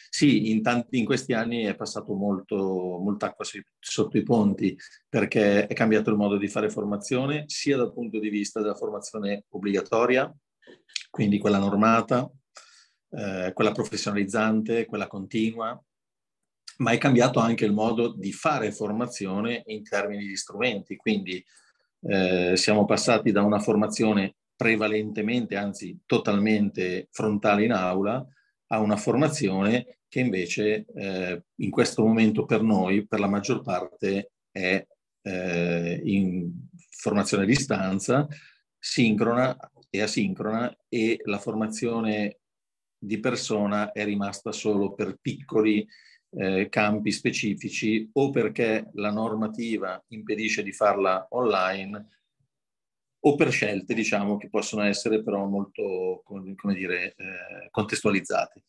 sì, 0.09 0.51
in, 0.51 0.61
tanti, 0.61 0.99
in 0.99 1.05
questi 1.05 1.33
anni 1.33 1.63
è 1.63 1.75
passato 1.75 2.13
molto, 2.13 2.55
molta 2.99 3.27
acqua 3.27 3.45
sotto 3.79 4.17
i 4.17 4.23
ponti 4.23 4.77
perché 5.09 5.65
è 5.65 5.73
cambiato 5.73 6.11
il 6.11 6.17
modo 6.17 6.37
di 6.37 6.47
fare 6.47 6.69
formazione 6.69 7.45
sia 7.47 7.77
dal 7.77 7.93
punto 7.93 8.19
di 8.19 8.29
vista 8.29 8.61
della 8.61 8.75
formazione 8.75 9.45
obbligatoria, 9.49 10.31
quindi 11.09 11.39
quella 11.39 11.57
normata, 11.57 12.29
eh, 13.09 13.51
quella 13.53 13.71
professionalizzante, 13.71 14.85
quella 14.85 15.07
continua, 15.07 15.79
ma 16.77 16.91
è 16.91 16.97
cambiato 16.97 17.39
anche 17.39 17.65
il 17.65 17.73
modo 17.73 18.13
di 18.13 18.31
fare 18.31 18.71
formazione 18.71 19.63
in 19.67 19.83
termini 19.83 20.25
di 20.25 20.35
strumenti. 20.35 20.95
Quindi 20.95 21.43
eh, 22.01 22.53
siamo 22.55 22.85
passati 22.85 23.31
da 23.31 23.41
una 23.41 23.59
formazione 23.59 24.35
prevalentemente, 24.55 25.55
anzi 25.55 25.99
totalmente 26.05 27.07
frontale 27.11 27.63
in 27.63 27.71
aula, 27.71 28.25
a 28.67 28.79
una 28.79 28.97
formazione 28.97 29.99
che 30.07 30.19
invece 30.19 30.85
eh, 30.95 31.43
in 31.55 31.69
questo 31.69 32.03
momento 32.03 32.45
per 32.45 32.61
noi, 32.61 33.05
per 33.05 33.19
la 33.19 33.27
maggior 33.27 33.61
parte, 33.61 34.31
è 34.51 34.85
eh, 35.21 36.01
in 36.03 36.51
formazione 36.89 37.43
a 37.43 37.45
distanza, 37.45 38.27
sincrona 38.79 39.55
e 39.89 40.01
asincrona 40.01 40.75
e 40.87 41.19
la 41.23 41.39
formazione 41.39 42.39
di 42.97 43.19
persona 43.19 43.91
è 43.91 44.03
rimasta 44.05 44.51
solo 44.51 44.93
per 44.93 45.17
piccoli 45.21 45.85
eh, 46.31 46.67
campi 46.69 47.11
specifici 47.11 48.09
o 48.13 48.29
perché 48.29 48.89
la 48.93 49.11
normativa 49.11 50.03
impedisce 50.09 50.63
di 50.63 50.71
farla 50.71 51.27
online 51.31 52.07
o 53.19 53.35
per 53.35 53.51
scelte, 53.51 53.93
diciamo, 53.93 54.37
che 54.37 54.49
possono 54.49 54.83
essere 54.83 55.23
però 55.23 55.45
molto, 55.45 56.21
come 56.23 56.73
dire, 56.73 57.15
eh, 57.15 57.69
contestualizzate. 57.71 58.63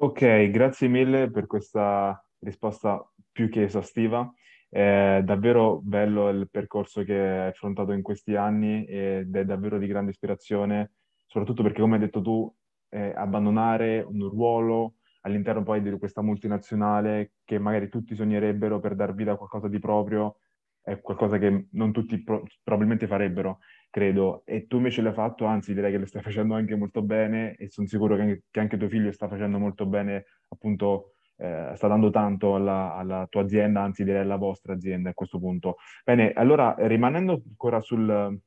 Ok, 0.00 0.50
grazie 0.50 0.86
mille 0.86 1.30
per 1.30 1.46
questa 1.46 2.24
risposta 2.38 3.04
più 3.32 3.48
che 3.48 3.64
esaustiva. 3.64 4.32
È 4.68 5.22
davvero 5.24 5.80
bello 5.82 6.28
il 6.28 6.48
percorso 6.50 7.02
che 7.02 7.18
hai 7.18 7.48
affrontato 7.48 7.92
in 7.92 8.02
questi 8.02 8.36
anni 8.36 8.84
ed 8.84 9.34
è 9.34 9.44
davvero 9.44 9.78
di 9.78 9.86
grande 9.86 10.10
ispirazione, 10.10 10.92
soprattutto 11.26 11.62
perché, 11.62 11.80
come 11.80 11.94
hai 11.94 12.02
detto 12.02 12.20
tu, 12.20 12.54
eh, 12.90 13.12
abbandonare 13.16 14.02
un 14.02 14.28
ruolo 14.28 14.97
all'interno 15.22 15.62
poi 15.62 15.82
di 15.82 15.90
questa 15.98 16.22
multinazionale 16.22 17.32
che 17.44 17.58
magari 17.58 17.88
tutti 17.88 18.14
sognerebbero 18.14 18.80
per 18.80 18.94
dar 18.94 19.14
vita 19.14 19.32
a 19.32 19.36
qualcosa 19.36 19.68
di 19.68 19.78
proprio, 19.78 20.38
è 20.82 21.00
qualcosa 21.00 21.38
che 21.38 21.66
non 21.72 21.92
tutti 21.92 22.22
pro- 22.22 22.44
probabilmente 22.62 23.06
farebbero, 23.06 23.58
credo, 23.90 24.42
e 24.44 24.66
tu 24.66 24.76
invece 24.76 25.02
l'hai 25.02 25.12
fatto, 25.12 25.44
anzi 25.44 25.74
direi 25.74 25.92
che 25.92 25.98
lo 25.98 26.06
stai 26.06 26.22
facendo 26.22 26.54
anche 26.54 26.74
molto 26.76 27.02
bene 27.02 27.54
e 27.56 27.68
sono 27.68 27.86
sicuro 27.86 28.16
che 28.16 28.22
anche, 28.22 28.42
che 28.50 28.60
anche 28.60 28.76
tuo 28.76 28.88
figlio 28.88 29.12
sta 29.12 29.28
facendo 29.28 29.58
molto 29.58 29.86
bene, 29.86 30.24
appunto, 30.48 31.14
eh, 31.36 31.72
sta 31.74 31.88
dando 31.88 32.10
tanto 32.10 32.54
alla, 32.54 32.94
alla, 32.94 33.26
tua 33.28 33.42
azienda, 33.42 33.82
anzi 33.82 34.04
direi 34.04 34.22
alla 34.22 34.36
vostra 34.36 34.74
azienda 34.74 35.10
a 35.10 35.14
questo 35.14 35.38
punto. 35.38 35.76
Bene, 36.04 36.32
allora 36.32 36.74
rimanendo 36.78 37.42
ancora 37.46 37.80
sul, 37.80 38.40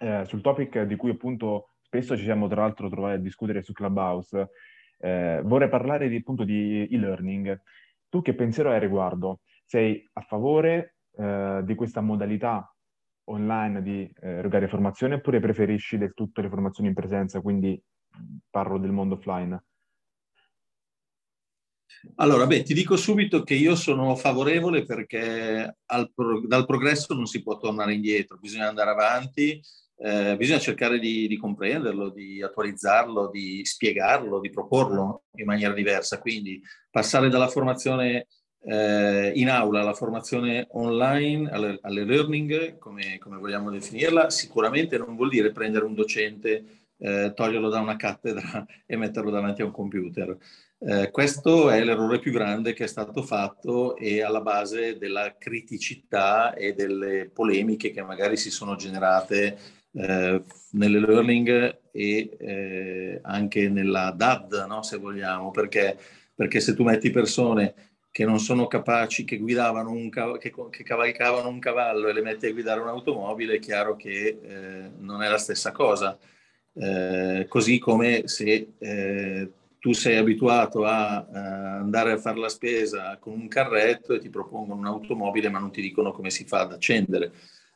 eh, 0.00 0.24
sul 0.24 0.40
topic 0.40 0.82
di 0.82 0.96
cui 0.96 1.10
appunto 1.10 1.68
spesso 1.80 2.16
ci 2.16 2.24
siamo 2.24 2.48
tra 2.48 2.62
l'altro 2.62 2.88
trovati 2.88 3.14
a 3.16 3.20
discutere 3.20 3.62
su 3.62 3.72
Clubhouse, 3.72 4.48
eh, 5.02 5.40
vorrei 5.44 5.68
parlare 5.68 6.08
di, 6.08 6.16
appunto 6.16 6.44
di 6.44 6.86
e-learning. 6.88 7.60
Tu 8.08 8.22
che 8.22 8.34
pensiero 8.34 8.70
hai 8.70 8.78
riguardo? 8.78 9.40
Sei 9.64 10.08
a 10.12 10.20
favore 10.20 10.96
eh, 11.16 11.60
di 11.64 11.74
questa 11.74 12.00
modalità 12.00 12.72
online 13.24 13.82
di 13.82 14.10
eh, 14.20 14.28
erogare 14.28 14.68
formazione 14.68 15.14
oppure 15.14 15.40
preferisci 15.40 15.98
del 15.98 16.14
tutto 16.14 16.40
le 16.40 16.48
formazioni 16.48 16.88
in 16.88 16.94
presenza, 16.94 17.40
quindi 17.40 17.80
parlo 18.48 18.78
del 18.78 18.92
mondo 18.92 19.14
offline? 19.14 19.62
Allora, 22.16 22.46
beh, 22.46 22.62
ti 22.62 22.74
dico 22.74 22.96
subito 22.96 23.42
che 23.42 23.54
io 23.54 23.76
sono 23.76 24.16
favorevole 24.16 24.84
perché 24.84 25.78
pro- 26.14 26.46
dal 26.46 26.66
progresso 26.66 27.14
non 27.14 27.26
si 27.26 27.42
può 27.42 27.58
tornare 27.58 27.94
indietro, 27.94 28.38
bisogna 28.38 28.68
andare 28.68 28.90
avanti, 28.90 29.60
eh, 30.04 30.36
bisogna 30.36 30.58
cercare 30.58 30.98
di, 30.98 31.28
di, 31.28 31.36
comprenderlo, 31.36 32.10
di 32.10 32.42
attualizzarlo, 32.42 33.30
di 33.30 33.64
spiegarlo, 33.64 34.40
di 34.40 34.50
proporlo 34.50 35.24
in 35.36 35.46
maniera 35.46 35.72
diversa. 35.72 36.18
Quindi 36.18 36.60
passare 36.90 37.28
dalla 37.28 37.46
formazione 37.46 38.26
eh, 38.64 39.32
in 39.34 39.48
aula 39.48 39.80
alla 39.80 39.94
formazione 39.94 40.66
online, 40.70 41.48
alle, 41.50 41.78
alle 41.82 42.04
learning, 42.04 42.78
come, 42.78 43.18
come, 43.18 43.38
vogliamo 43.38 43.70
definirla, 43.70 44.28
sicuramente 44.28 44.98
non 44.98 45.14
vuol 45.14 45.28
dire 45.28 45.52
prendere 45.52 45.84
un 45.84 45.94
docente, 45.94 46.64
eh, 46.98 47.32
toglierlo 47.32 47.68
da 47.68 47.78
una 47.78 47.96
cattedra 47.96 48.66
e 48.84 48.96
metterlo 48.96 49.30
davanti 49.30 49.62
a 49.62 49.66
un 49.66 49.72
computer. 49.72 50.36
Eh, 50.80 51.10
questo 51.12 51.70
è 51.70 51.82
l'errore 51.84 52.18
più 52.18 52.32
grande 52.32 52.72
che 52.72 52.84
è 52.84 52.88
stato 52.88 53.22
fatto 53.22 53.94
e 53.94 54.20
alla 54.20 54.40
base 54.40 54.98
della 54.98 55.36
criticità 55.38 56.54
e 56.54 56.72
delle 56.72 57.30
polemiche 57.32 57.92
che 57.92 58.02
magari 58.02 58.36
si 58.36 58.50
sono 58.50 58.74
generate 58.74 59.80
eh, 59.94 60.42
nelle 60.72 60.98
learning 60.98 61.80
e 61.92 62.36
eh, 62.38 63.18
anche 63.22 63.68
nella 63.68 64.10
DAD, 64.10 64.64
no, 64.66 64.82
se 64.82 64.96
vogliamo, 64.96 65.50
perché, 65.50 65.98
perché 66.34 66.60
se 66.60 66.74
tu 66.74 66.82
metti 66.82 67.10
persone 67.10 67.74
che 68.10 68.24
non 68.24 68.38
sono 68.40 68.66
capaci, 68.66 69.24
che 69.24 69.38
guidavano 69.38 69.90
un 69.90 70.10
cav- 70.10 70.38
che, 70.38 70.52
che, 70.70 70.82
cavalcavano 70.84 71.48
un 71.48 71.58
cavallo 71.58 72.08
e 72.08 72.12
le 72.12 72.20
metti 72.22 72.46
a 72.46 72.52
guidare 72.52 72.80
un'automobile, 72.80 73.54
è 73.54 73.58
chiaro 73.58 73.96
che 73.96 74.38
eh, 74.42 74.90
non 74.98 75.22
è 75.22 75.28
la 75.28 75.38
stessa 75.38 75.72
cosa. 75.72 76.18
Eh, 76.74 77.46
così 77.48 77.78
come 77.78 78.28
se 78.28 78.74
eh, 78.78 79.50
tu 79.78 79.92
sei 79.92 80.16
abituato 80.16 80.84
a, 80.84 81.16
a, 81.16 81.76
andare 81.78 82.12
a 82.12 82.18
fare 82.18 82.38
la 82.38 82.48
spesa 82.48 83.18
con 83.18 83.32
un 83.34 83.48
carretto 83.48 84.14
e 84.14 84.18
ti 84.20 84.30
propongono 84.30 84.80
un'automobile 84.80 85.50
ma 85.50 85.58
non 85.58 85.70
ti 85.72 85.82
dicono 85.82 86.12
come 86.12 86.30
si 86.30 86.44
fa 86.44 86.60
ad 86.60 86.72
accendere. 86.72 87.32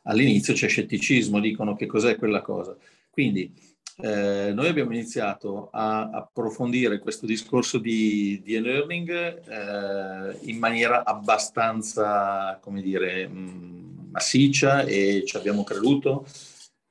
All'inizio 0.07 0.53
c'è 0.53 0.67
scetticismo, 0.67 1.39
dicono 1.39 1.75
che 1.75 1.85
cos'è 1.85 2.15
quella 2.15 2.41
cosa. 2.41 2.75
Quindi 3.09 3.53
eh, 3.99 4.51
noi 4.53 4.67
abbiamo 4.67 4.91
iniziato 4.91 5.69
a 5.71 6.09
approfondire 6.09 6.99
questo 6.99 7.25
discorso 7.25 7.79
di, 7.79 8.39
di 8.43 8.55
e-learning 8.55 9.09
eh, 9.09 10.37
in 10.43 10.57
maniera 10.59 11.03
abbastanza, 11.03 12.59
come 12.61 12.81
dire, 12.81 13.27
mm, 13.27 14.11
massiccia 14.11 14.83
e 14.83 15.23
ci 15.25 15.35
abbiamo 15.35 15.63
creduto. 15.63 16.25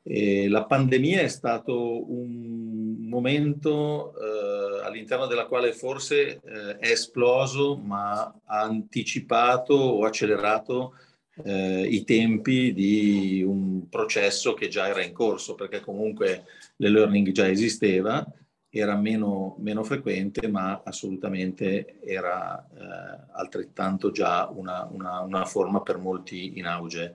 E 0.02 0.48
la 0.48 0.64
pandemia 0.64 1.20
è 1.20 1.28
stato 1.28 2.10
un 2.12 3.08
momento 3.08 4.12
eh, 4.14 4.84
all'interno 4.84 5.26
della 5.26 5.46
quale 5.46 5.72
forse 5.72 6.40
eh, 6.44 6.76
è 6.78 6.90
esploso, 6.90 7.76
ma 7.76 8.22
ha 8.44 8.60
anticipato 8.62 9.74
o 9.74 10.04
accelerato 10.04 10.94
eh, 11.44 11.86
i 11.86 12.04
tempi 12.04 12.72
di 12.72 13.42
un 13.46 13.88
processo 13.88 14.54
che 14.54 14.68
già 14.68 14.88
era 14.88 15.02
in 15.02 15.12
corso, 15.12 15.54
perché 15.54 15.80
comunque 15.80 16.44
l'e-learning 16.76 17.30
già 17.32 17.48
esisteva, 17.48 18.26
era 18.70 18.96
meno, 18.96 19.56
meno 19.58 19.82
frequente, 19.84 20.48
ma 20.48 20.82
assolutamente 20.84 21.98
era 22.04 22.66
eh, 22.74 23.32
altrettanto 23.32 24.10
già 24.10 24.48
una, 24.52 24.88
una, 24.90 25.20
una, 25.20 25.44
forma 25.44 25.80
per 25.82 25.98
molti 25.98 26.58
in 26.58 26.66
auge. 26.66 27.14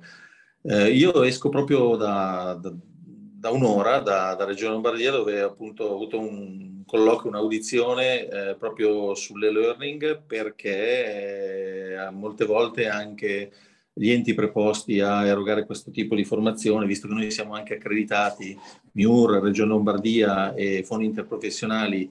Eh, 0.64 0.92
io 0.92 1.24
esco 1.24 1.50
proprio 1.50 1.96
da, 1.96 2.58
da, 2.60 2.74
da 2.74 3.50
un'ora 3.52 4.00
da, 4.00 4.36
da, 4.36 4.46
Regione 4.46 4.74
Lombardia 4.74 5.12
dove 5.12 5.42
appunto 5.42 5.86
ho 5.86 5.96
avuto 5.96 6.20
un 6.20 6.84
colloquio, 6.86 7.30
un'audizione 7.30 8.28
eh, 8.28 8.56
proprio 8.56 9.16
sulle-learning 9.16 10.22
perché 10.24 11.96
eh, 11.96 12.10
molte 12.12 12.46
volte 12.46 12.88
anche 12.88 13.52
gli 13.94 14.10
enti 14.10 14.34
preposti 14.34 15.00
a 15.00 15.26
erogare 15.26 15.66
questo 15.66 15.92
tipo 15.92 16.16
di 16.16 16.24
formazione, 16.24 16.86
visto 16.86 17.08
che 17.08 17.14
noi 17.14 17.32
siamo 17.32 17.54
anche 17.54 17.76
accreditati, 17.76 18.58
MIUR, 18.94 19.42
Regione 19.42 19.70
Lombardia 19.70 20.54
e 20.54 20.84
fondi 20.84 21.06
interprofessionali 21.06 22.10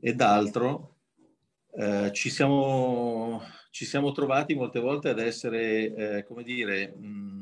ed 0.00 0.20
altro, 0.20 0.96
eh, 1.72 2.10
ci, 2.12 2.30
siamo, 2.30 3.42
ci, 3.70 3.84
siamo, 3.84 4.12
trovati 4.12 4.54
molte 4.54 4.80
volte 4.80 5.10
ad 5.10 5.18
essere, 5.18 5.94
eh, 5.94 6.24
come 6.24 6.42
dire, 6.42 6.94
mh, 6.96 7.40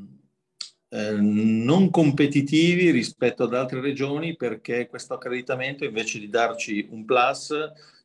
eh, 0.89 1.11
non 1.13 1.89
competitivi 1.89 2.91
rispetto 2.91 3.43
ad 3.43 3.53
altre 3.53 3.79
regioni 3.79 4.35
perché 4.35 4.87
questo 4.87 5.13
accreditamento 5.13 5.85
invece 5.85 6.19
di 6.19 6.29
darci 6.29 6.87
un 6.91 7.05
plus 7.05 7.53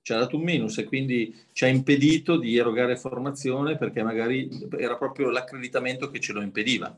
ci 0.04 0.12
ha 0.12 0.18
dato 0.18 0.36
un 0.36 0.42
minus 0.42 0.76
e 0.76 0.84
quindi 0.84 1.34
ci 1.54 1.64
ha 1.64 1.68
impedito 1.68 2.36
di 2.36 2.58
erogare 2.58 2.94
formazione 2.94 3.78
perché 3.78 4.02
magari 4.02 4.50
era 4.76 4.98
proprio 4.98 5.30
l'accreditamento 5.30 6.10
che 6.10 6.20
ce 6.20 6.34
lo 6.34 6.42
impediva. 6.42 6.94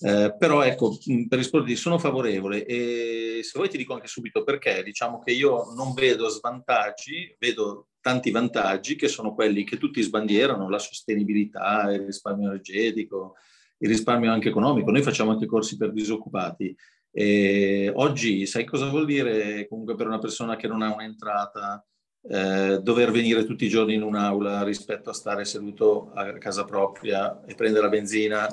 Eh, 0.00 0.34
però 0.36 0.62
ecco, 0.62 0.98
per 1.28 1.38
rispondere, 1.38 1.76
sono 1.76 1.98
favorevole 1.98 2.66
e 2.66 3.40
se 3.44 3.52
vuoi 3.54 3.68
ti 3.68 3.76
dico 3.76 3.94
anche 3.94 4.08
subito 4.08 4.42
perché, 4.42 4.82
diciamo 4.82 5.20
che 5.20 5.30
io 5.30 5.72
non 5.72 5.94
vedo 5.94 6.28
svantaggi, 6.28 7.32
vedo 7.38 7.90
tanti 8.00 8.32
vantaggi 8.32 8.96
che 8.96 9.06
sono 9.06 9.32
quelli 9.32 9.62
che 9.62 9.78
tutti 9.78 10.02
sbandierano, 10.02 10.68
la 10.68 10.80
sostenibilità, 10.80 11.92
il 11.92 12.06
risparmio 12.06 12.48
energetico, 12.48 13.36
il 13.78 13.88
risparmio 13.88 14.32
anche 14.32 14.48
economico. 14.48 14.90
Noi 14.90 15.02
facciamo 15.02 15.30
anche 15.30 15.46
corsi 15.46 15.76
per 15.76 15.92
disoccupati 15.92 16.74
e 17.10 17.92
oggi 17.94 18.44
sai 18.46 18.64
cosa 18.64 18.88
vuol 18.88 19.06
dire 19.06 19.68
comunque 19.68 19.94
per 19.94 20.06
una 20.08 20.18
persona 20.18 20.56
che 20.56 20.66
non 20.66 20.82
ha 20.82 20.92
un'entrata 20.92 21.84
eh, 22.26 22.80
dover 22.82 23.10
venire 23.10 23.44
tutti 23.44 23.66
i 23.66 23.68
giorni 23.68 23.94
in 23.94 24.02
un'aula 24.02 24.64
rispetto 24.64 25.10
a 25.10 25.14
stare 25.14 25.44
seduto 25.44 26.10
a 26.14 26.32
casa 26.38 26.64
propria 26.64 27.44
e 27.44 27.54
prendere 27.54 27.84
la 27.84 27.90
benzina 27.90 28.48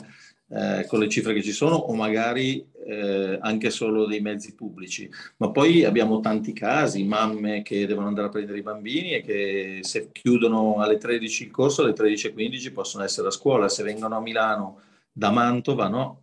eh, 0.49 0.85
con 0.87 0.99
le 0.99 1.07
cifre 1.07 1.33
che 1.33 1.41
ci 1.41 1.53
sono 1.53 1.75
o 1.75 1.93
magari 1.95 2.69
eh, 2.85 3.39
anche 3.41 3.69
solo 3.69 4.05
dei 4.05 4.19
mezzi 4.19 4.53
pubblici. 4.53 5.09
Ma 5.37 5.49
poi 5.51 5.85
abbiamo 5.85 6.19
tanti 6.19 6.51
casi, 6.51 7.03
mamme 7.05 7.61
che 7.61 7.87
devono 7.87 8.07
andare 8.07 8.27
a 8.27 8.31
prendere 8.31 8.59
i 8.59 8.63
bambini 8.63 9.13
e 9.13 9.21
che 9.21 9.79
se 9.81 10.09
chiudono 10.11 10.81
alle 10.81 10.97
13 10.97 11.45
il 11.45 11.51
corso, 11.51 11.83
alle 11.83 11.93
13.15 11.93 12.73
possono 12.73 13.03
essere 13.03 13.27
a 13.29 13.31
scuola, 13.31 13.69
se 13.69 13.83
vengono 13.83 14.17
a 14.17 14.21
Milano 14.21 14.81
da 15.11 15.31
Mantova, 15.31 15.87
no? 15.87 16.21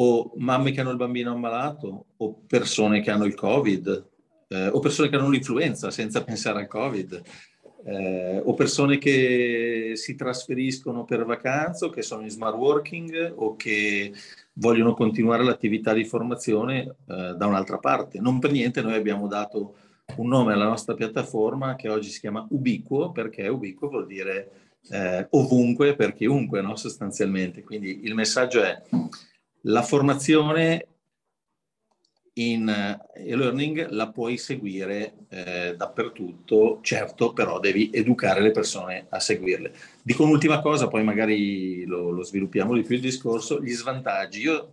o 0.00 0.32
mamme 0.36 0.70
che 0.70 0.80
hanno 0.80 0.90
il 0.90 0.96
bambino 0.96 1.32
ammalato, 1.32 2.06
o 2.16 2.42
persone 2.46 3.00
che 3.00 3.10
hanno 3.10 3.24
il 3.24 3.34
Covid, 3.34 4.06
eh, 4.48 4.68
o 4.68 4.78
persone 4.78 5.08
che 5.08 5.16
hanno 5.16 5.28
l'influenza 5.28 5.90
senza 5.90 6.22
pensare 6.22 6.60
al 6.60 6.68
Covid, 6.68 7.22
eh, 7.84 8.40
o 8.44 8.54
persone 8.54 8.98
che 8.98 9.92
si 9.94 10.14
trasferiscono 10.14 11.04
per 11.04 11.24
vacanza 11.24 11.86
o 11.86 11.90
che 11.90 12.02
sono 12.02 12.22
in 12.22 12.30
smart 12.30 12.56
working 12.56 13.32
o 13.36 13.56
che 13.56 14.12
vogliono 14.54 14.94
continuare 14.94 15.44
l'attività 15.44 15.92
di 15.92 16.04
formazione 16.04 16.96
eh, 17.06 17.34
da 17.36 17.46
un'altra 17.46 17.78
parte. 17.78 18.20
Non 18.20 18.38
per 18.38 18.52
niente 18.52 18.82
noi 18.82 18.94
abbiamo 18.94 19.26
dato 19.26 19.74
un 20.16 20.28
nome 20.28 20.52
alla 20.52 20.66
nostra 20.66 20.94
piattaforma 20.94 21.76
che 21.76 21.88
oggi 21.88 22.08
si 22.08 22.20
chiama 22.20 22.46
Ubiquo, 22.50 23.12
perché 23.12 23.46
Ubiquo 23.48 23.88
vuol 23.88 24.06
dire 24.06 24.50
eh, 24.90 25.26
ovunque 25.30 25.94
per 25.94 26.14
chiunque, 26.14 26.60
no? 26.60 26.76
sostanzialmente. 26.76 27.62
Quindi 27.62 28.04
il 28.04 28.14
messaggio 28.14 28.62
è 28.62 28.82
la 29.62 29.82
formazione 29.82 30.86
in 32.38 32.68
e-learning 33.14 33.88
la 33.90 34.10
puoi 34.10 34.36
seguire 34.38 35.26
eh, 35.28 35.74
dappertutto, 35.76 36.78
certo, 36.82 37.32
però 37.32 37.58
devi 37.58 37.90
educare 37.92 38.40
le 38.40 38.52
persone 38.52 39.06
a 39.08 39.18
seguirle. 39.18 39.72
Dico 40.02 40.22
un'ultima 40.22 40.60
cosa, 40.60 40.86
poi 40.86 41.02
magari 41.02 41.84
lo, 41.84 42.10
lo 42.10 42.22
sviluppiamo 42.22 42.74
di 42.74 42.82
più 42.82 42.94
il 42.94 43.00
discorso, 43.00 43.60
gli 43.60 43.72
svantaggi. 43.72 44.40
Io 44.42 44.70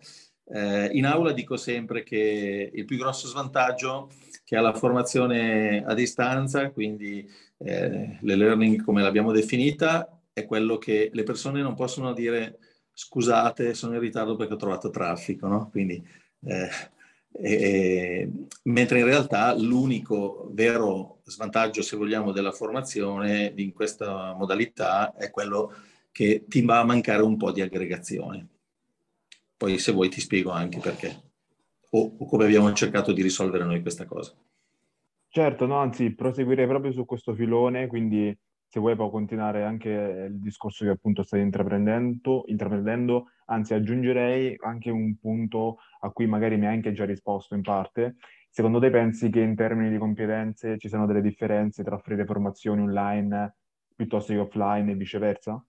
eh, 0.47 0.89
in 0.91 1.05
aula 1.05 1.31
dico 1.31 1.57
sempre 1.57 2.03
che 2.03 2.69
il 2.71 2.85
più 2.85 2.97
grosso 2.97 3.27
svantaggio 3.27 4.11
che 4.45 4.55
ha 4.55 4.61
la 4.61 4.73
formazione 4.73 5.83
a 5.83 5.93
distanza, 5.95 6.69
quindi 6.69 7.27
eh, 7.57 8.17
l'e-learning 8.21 8.83
come 8.83 9.01
l'abbiamo 9.01 9.31
definita, 9.31 10.21
è 10.31 10.45
quello 10.45 10.77
che 10.77 11.09
le 11.11 11.23
persone 11.23 11.61
non 11.61 11.73
possono 11.73 12.13
dire 12.13 12.59
scusate, 12.93 13.73
sono 13.73 13.95
in 13.95 13.99
ritardo 13.99 14.35
perché 14.35 14.53
ho 14.53 14.57
trovato 14.57 14.89
traffico, 14.91 15.47
no? 15.47 15.69
Quindi, 15.69 16.01
eh, 16.45 16.69
eh, 17.31 18.29
mentre 18.63 18.99
in 18.99 19.05
realtà 19.05 19.53
l'unico 19.57 20.49
vero 20.53 21.21
svantaggio, 21.25 21.81
se 21.81 21.97
vogliamo, 21.97 22.31
della 22.31 22.51
formazione 22.51 23.51
in 23.55 23.73
questa 23.73 24.33
modalità 24.33 25.15
è 25.15 25.31
quello 25.31 25.73
che 26.11 26.45
ti 26.47 26.61
va 26.61 26.79
a 26.79 26.85
mancare 26.85 27.23
un 27.23 27.35
po' 27.35 27.51
di 27.51 27.61
aggregazione. 27.61 28.47
Poi 29.57 29.79
se 29.79 29.91
vuoi 29.91 30.09
ti 30.09 30.21
spiego 30.21 30.51
anche 30.51 30.79
perché 30.79 31.23
o, 31.95 32.15
o 32.19 32.25
come 32.25 32.45
abbiamo 32.45 32.71
cercato 32.73 33.13
di 33.13 33.21
risolvere 33.21 33.63
noi 33.63 33.81
questa 33.81 34.05
cosa. 34.05 34.33
Certo, 35.27 35.65
no, 35.65 35.77
anzi, 35.77 36.13
proseguirei 36.13 36.67
proprio 36.67 36.91
su 36.91 37.05
questo 37.05 37.33
filone, 37.33 37.87
quindi 37.87 38.37
se 38.67 38.79
vuoi 38.79 38.95
può 38.95 39.09
continuare 39.09 39.63
anche 39.63 39.89
il 40.29 40.39
discorso 40.39 40.83
che 40.83 40.91
appunto 40.91 41.23
stai 41.23 41.41
intraprendendo, 41.41 42.43
intraprendendo, 42.47 43.27
anzi 43.45 43.73
aggiungerei 43.73 44.55
anche 44.61 44.89
un 44.91 45.17
punto 45.17 45.77
a 46.01 46.09
cui 46.11 46.25
magari 46.25 46.57
mi 46.57 46.65
hai 46.65 46.75
anche 46.75 46.93
già 46.93 47.05
risposto 47.05 47.55
in 47.55 47.61
parte. 47.61 48.15
Secondo 48.49 48.79
te 48.79 48.89
pensi 48.89 49.29
che 49.29 49.41
in 49.41 49.55
termini 49.55 49.89
di 49.89 49.97
competenze 49.97 50.77
ci 50.77 50.87
siano 50.87 51.05
delle 51.05 51.21
differenze 51.21 51.83
tra 51.83 51.95
offrire 51.95 52.25
formazioni 52.25 52.81
online 52.81 53.55
piuttosto 53.95 54.33
che 54.33 54.39
offline 54.39 54.91
e 54.91 54.95
viceversa? 54.95 55.65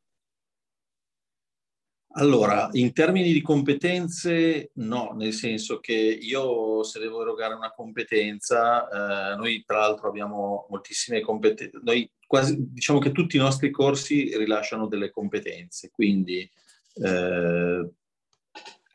Allora, 2.18 2.70
in 2.72 2.94
termini 2.94 3.30
di 3.30 3.42
competenze, 3.42 4.70
no, 4.76 5.12
nel 5.18 5.34
senso 5.34 5.80
che 5.80 5.92
io 5.92 6.82
se 6.82 6.98
devo 6.98 7.20
erogare 7.20 7.52
una 7.52 7.72
competenza, 7.72 9.32
eh, 9.32 9.36
noi 9.36 9.62
tra 9.66 9.80
l'altro 9.80 10.08
abbiamo 10.08 10.66
moltissime 10.70 11.20
competenze, 11.20 11.78
noi 11.82 12.10
quasi, 12.26 12.56
diciamo 12.58 13.00
che 13.00 13.12
tutti 13.12 13.36
i 13.36 13.40
nostri 13.40 13.70
corsi 13.70 14.34
rilasciano 14.34 14.86
delle 14.86 15.10
competenze, 15.10 15.90
quindi 15.90 16.50
eh, 16.94 17.90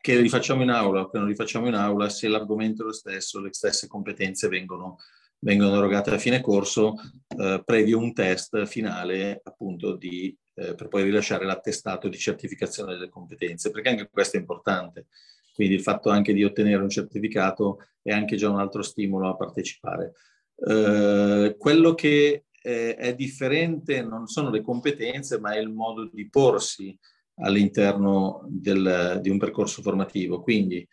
che 0.00 0.20
li 0.20 0.28
facciamo 0.28 0.62
in 0.64 0.70
aula 0.70 1.02
o 1.02 1.08
che 1.08 1.18
non 1.18 1.28
li 1.28 1.36
facciamo 1.36 1.68
in 1.68 1.74
aula, 1.74 2.08
se 2.08 2.26
l'argomento 2.26 2.82
è 2.82 2.86
lo 2.86 2.92
stesso, 2.92 3.38
le 3.38 3.52
stesse 3.52 3.86
competenze 3.86 4.48
vengono, 4.48 4.96
vengono 5.38 5.76
erogate 5.76 6.10
a 6.10 6.18
fine 6.18 6.40
corso, 6.40 6.94
eh, 7.38 7.62
previo 7.64 7.98
un 7.98 8.12
test 8.12 8.66
finale 8.66 9.40
appunto 9.44 9.94
di 9.94 10.36
eh, 10.54 10.74
per 10.74 10.88
poi 10.88 11.02
rilasciare 11.02 11.44
l'attestato 11.44 12.08
di 12.08 12.18
certificazione 12.18 12.92
delle 12.92 13.08
competenze, 13.08 13.70
perché 13.70 13.88
anche 13.88 14.08
questo 14.10 14.36
è 14.36 14.40
importante. 14.40 15.06
Quindi 15.54 15.74
il 15.74 15.82
fatto 15.82 16.10
anche 16.10 16.32
di 16.32 16.44
ottenere 16.44 16.82
un 16.82 16.88
certificato 16.88 17.78
è 18.02 18.10
anche 18.10 18.36
già 18.36 18.48
un 18.48 18.58
altro 18.58 18.82
stimolo 18.82 19.28
a 19.28 19.36
partecipare. 19.36 20.14
Eh, 20.56 21.56
quello 21.58 21.94
che 21.94 22.44
eh, 22.62 22.94
è 22.94 23.14
differente 23.14 24.02
non 24.02 24.26
sono 24.26 24.50
le 24.50 24.62
competenze, 24.62 25.38
ma 25.38 25.52
è 25.52 25.58
il 25.58 25.70
modo 25.70 26.08
di 26.10 26.28
porsi 26.28 26.98
all'interno 27.36 28.44
del, 28.48 29.18
di 29.20 29.28
un 29.28 29.38
percorso 29.38 29.82
formativo. 29.82 30.42
Quindi 30.42 30.86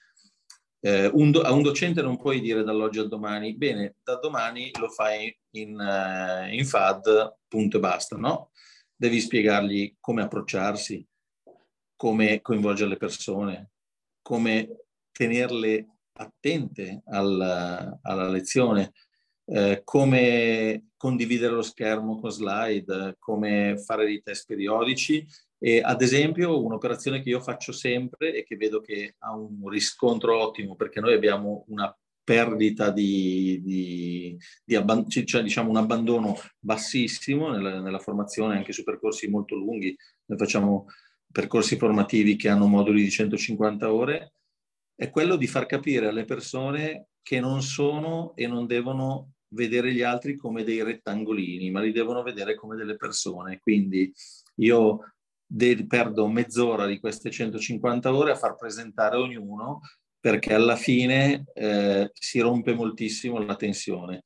eh, 0.82 1.08
un 1.08 1.32
do, 1.32 1.42
a 1.42 1.52
un 1.52 1.62
docente 1.62 2.02
non 2.02 2.18
puoi 2.18 2.40
dire 2.40 2.64
dall'oggi 2.64 3.00
al 3.00 3.10
domani, 3.10 3.56
bene, 3.56 3.96
da 4.04 4.16
domani 4.16 4.72
lo 4.80 4.90
fai 4.90 5.36
in, 5.52 5.78
uh, 5.78 6.54
in 6.54 6.66
FAD, 6.66 7.36
punto 7.48 7.78
e 7.78 7.80
basta, 7.80 8.16
no? 8.16 8.52
Devi 9.00 9.22
spiegargli 9.22 9.96
come 10.02 10.24
approcciarsi, 10.24 11.08
come 11.96 12.42
coinvolgere 12.42 12.90
le 12.90 12.98
persone, 12.98 13.72
come 14.22 14.88
tenerle 15.10 15.88
attente 16.12 17.02
alla, 17.06 17.98
alla 18.02 18.28
lezione, 18.28 18.92
eh, 19.46 19.82
come 19.86 20.90
condividere 20.98 21.54
lo 21.54 21.62
schermo 21.62 22.20
con 22.20 22.30
slide, 22.30 23.16
come 23.20 23.78
fare 23.78 24.04
dei 24.06 24.22
test 24.22 24.46
periodici. 24.46 25.26
E 25.58 25.80
ad 25.82 26.02
esempio 26.02 26.62
un'operazione 26.62 27.22
che 27.22 27.30
io 27.30 27.40
faccio 27.40 27.72
sempre 27.72 28.34
e 28.34 28.44
che 28.44 28.58
vedo 28.58 28.82
che 28.82 29.16
ha 29.20 29.34
un 29.34 29.66
riscontro 29.70 30.38
ottimo 30.38 30.76
perché 30.76 31.00
noi 31.00 31.14
abbiamo 31.14 31.64
una 31.68 31.98
perdita 32.30 32.92
di, 32.92 33.60
di, 33.64 34.38
di 34.64 34.76
abband- 34.76 35.10
cioè 35.26 35.42
diciamo 35.42 35.72
un 35.72 35.78
abbandono 35.78 36.38
bassissimo 36.60 37.50
nella, 37.50 37.82
nella, 37.82 37.98
formazione 37.98 38.56
anche 38.56 38.72
su 38.72 38.84
percorsi 38.84 39.28
molto 39.28 39.56
lunghi. 39.56 39.98
Noi 40.26 40.38
facciamo 40.38 40.86
percorsi 41.32 41.76
formativi 41.76 42.36
che 42.36 42.48
hanno 42.48 42.68
moduli 42.68 43.02
di 43.02 43.10
150 43.10 43.92
ore, 43.92 44.34
è 44.94 45.10
quello 45.10 45.38
di 45.38 45.48
far 45.48 45.66
capire 45.66 46.08
alle 46.08 46.26
persone 46.26 47.08
che 47.24 47.40
non 47.40 47.64
sono 47.64 48.36
e 48.36 48.46
non 48.46 48.68
devono 48.68 49.32
vedere 49.56 49.92
gli 49.92 50.04
altri 50.04 50.36
come 50.36 50.64
dei 50.64 50.84
rettangolini, 50.84 51.72
ma 51.72 51.82
li 51.82 51.92
devono 51.92 52.22
vedere 52.22 52.54
come 52.54 52.76
delle 52.76 52.96
persone. 52.96 53.58
Quindi 53.58 54.14
io 54.58 55.14
de- 55.48 55.88
perdo 55.88 56.28
mezz'ora 56.28 56.86
di 56.86 57.00
queste 57.00 57.32
150 57.32 58.14
ore 58.14 58.34
a 58.34 58.36
far 58.36 58.56
presentare 58.56 59.16
ognuno 59.18 59.80
perché 60.20 60.54
alla 60.54 60.76
fine 60.76 61.46
eh, 61.54 62.10
si 62.14 62.40
rompe 62.40 62.74
moltissimo 62.74 63.40
la 63.40 63.56
tensione. 63.56 64.24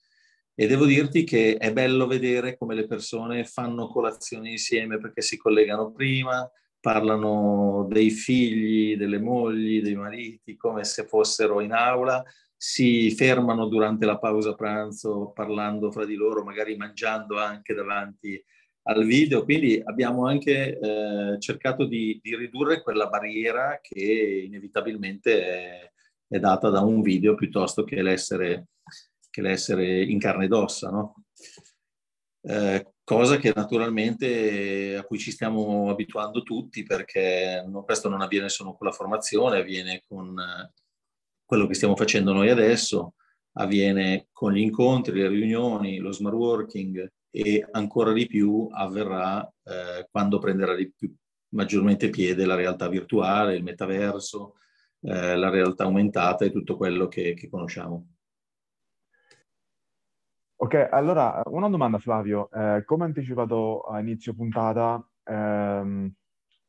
E 0.55 0.67
devo 0.67 0.85
dirti 0.85 1.23
che 1.23 1.57
è 1.57 1.73
bello 1.73 2.05
vedere 2.05 2.57
come 2.57 2.75
le 2.75 2.85
persone 2.85 3.43
fanno 3.43 3.87
colazione 3.87 4.51
insieme 4.51 4.99
perché 4.99 5.21
si 5.21 5.37
collegano 5.37 5.91
prima, 5.91 6.49
parlano 6.79 7.87
dei 7.89 8.11
figli, 8.11 8.95
delle 8.95 9.19
mogli, 9.19 9.81
dei 9.81 9.95
mariti, 9.95 10.55
come 10.55 10.83
se 10.83 11.05
fossero 11.05 11.59
in 11.61 11.71
aula, 11.71 12.23
si 12.55 13.09
fermano 13.11 13.67
durante 13.67 14.05
la 14.05 14.19
pausa 14.19 14.53
pranzo 14.53 15.31
parlando 15.33 15.91
fra 15.91 16.05
di 16.05 16.15
loro, 16.15 16.43
magari 16.43 16.75
mangiando 16.77 17.39
anche 17.39 17.73
davanti 17.73 18.41
al 18.83 19.05
video, 19.05 19.43
quindi 19.43 19.81
abbiamo 19.83 20.27
anche 20.27 20.77
eh, 20.77 21.39
cercato 21.39 21.85
di, 21.85 22.19
di, 22.21 22.35
ridurre 22.35 22.81
quella 22.81 23.07
barriera 23.07 23.79
che 23.81 24.43
inevitabilmente 24.45 25.45
è, 25.45 25.91
è, 26.27 26.39
data 26.39 26.69
da 26.69 26.81
un 26.81 27.01
video 27.01 27.35
piuttosto 27.35 27.83
che 27.83 28.01
l'essere, 28.01 28.67
che 29.29 29.41
l'essere 29.41 30.03
in 30.03 30.19
carne 30.19 30.45
ed 30.45 30.51
ossa, 30.51 30.89
no? 30.89 31.15
eh, 32.41 32.93
cosa 33.03 33.37
che 33.37 33.53
naturalmente 33.55 34.97
a 34.97 35.03
cui 35.03 35.17
ci 35.17 35.31
stiamo 35.31 35.89
abituando 35.89 36.43
tutti 36.43 36.83
perché 36.83 37.63
no, 37.65 37.83
questo 37.83 38.09
non 38.09 38.21
avviene 38.21 38.49
solo 38.49 38.75
con 38.75 38.87
la 38.87 38.93
formazione, 38.93 39.59
avviene 39.59 40.03
con 40.07 40.37
eh, 40.37 40.73
quello 41.45 41.67
che 41.67 41.73
stiamo 41.73 41.95
facendo 41.95 42.33
noi 42.33 42.49
adesso, 42.49 43.15
avviene 43.53 44.27
con 44.31 44.51
gli 44.53 44.59
incontri, 44.59 45.19
le 45.19 45.29
riunioni, 45.29 45.97
lo 45.99 46.11
smart 46.11 46.35
working, 46.35 47.11
e 47.35 47.65
ancora 47.71 48.13
di 48.13 48.27
più 48.27 48.67
avverrà 48.71 49.43
eh, 49.63 50.07
quando 50.11 50.37
prenderà 50.37 50.75
più, 50.95 51.11
maggiormente 51.49 52.11
piede 52.11 52.45
la 52.45 52.53
realtà 52.53 52.87
virtuale, 52.87 53.55
il 53.55 53.63
metaverso, 53.63 54.57
eh, 55.01 55.35
la 55.35 55.49
realtà 55.49 55.85
aumentata 55.85 56.45
e 56.45 56.51
tutto 56.51 56.77
quello 56.77 57.07
che, 57.07 57.33
che, 57.33 57.49
conosciamo. 57.49 58.07
Ok, 60.57 60.89
allora 60.91 61.41
una 61.45 61.69
domanda 61.69 61.97
Flavio, 61.97 62.51
eh, 62.51 62.83
come 62.85 63.05
anticipato 63.05 63.81
a 63.81 63.99
inizio 63.99 64.35
puntata, 64.35 65.03
ehm, 65.23 66.13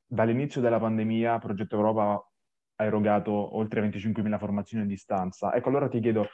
dall'inizio 0.07 0.63
della 0.63 0.81
pandemia 0.81 1.39
Progetto 1.41 1.77
Europa 1.77 2.27
ha 2.77 2.85
erogato 2.85 3.55
oltre 3.57 3.83
25.000 3.83 4.39
formazioni 4.39 4.85
a 4.85 4.87
distanza. 4.87 5.55
Ecco, 5.55 5.69
allora 5.69 5.89
ti 5.89 6.01
chiedo, 6.01 6.29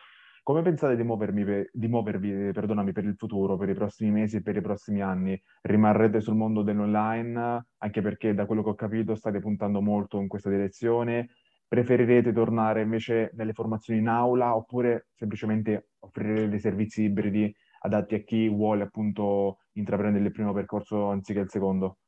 come 0.51 0.63
pensate 0.63 0.97
di, 0.97 1.05
per, 1.05 1.71
di 1.73 1.87
muovervi 1.87 2.51
per 2.53 3.05
il 3.05 3.15
futuro, 3.17 3.57
per 3.57 3.69
i 3.69 3.75
prossimi 3.75 4.11
mesi 4.11 4.39
e 4.39 4.43
per 4.43 4.57
i 4.57 4.61
prossimi 4.61 5.01
anni? 5.01 5.41
Rimarrete 5.63 6.21
sul 6.21 6.35
mondo 6.35 6.63
dell'online, 6.63 7.67
anche 7.79 8.03
perché 8.03 8.35
da 8.35 8.47
quello 8.47 8.65
che 8.65 8.71
ho 8.71 8.75
capito 8.75 9.15
state 9.15 9.39
puntando 9.39 9.81
molto 9.81 10.19
in 10.19 10.27
questa 10.27 10.51
direzione? 10.51 11.29
Preferirete 11.69 12.33
tornare 12.33 12.83
invece 12.83 13.31
nelle 13.35 13.53
formazioni 13.53 14.01
in 14.01 14.09
aula 14.09 14.57
oppure 14.57 15.07
semplicemente 15.15 15.91
offrire 16.01 16.49
dei 16.49 16.59
servizi 16.59 17.03
ibridi 17.03 17.55
adatti 17.83 18.17
a 18.17 18.25
chi 18.25 18.49
vuole 18.49 18.83
appunto 18.83 19.59
intraprendere 19.75 20.25
il 20.25 20.33
primo 20.33 20.53
percorso 20.53 21.11
anziché 21.11 21.39
il 21.39 21.49
secondo? 21.49 21.99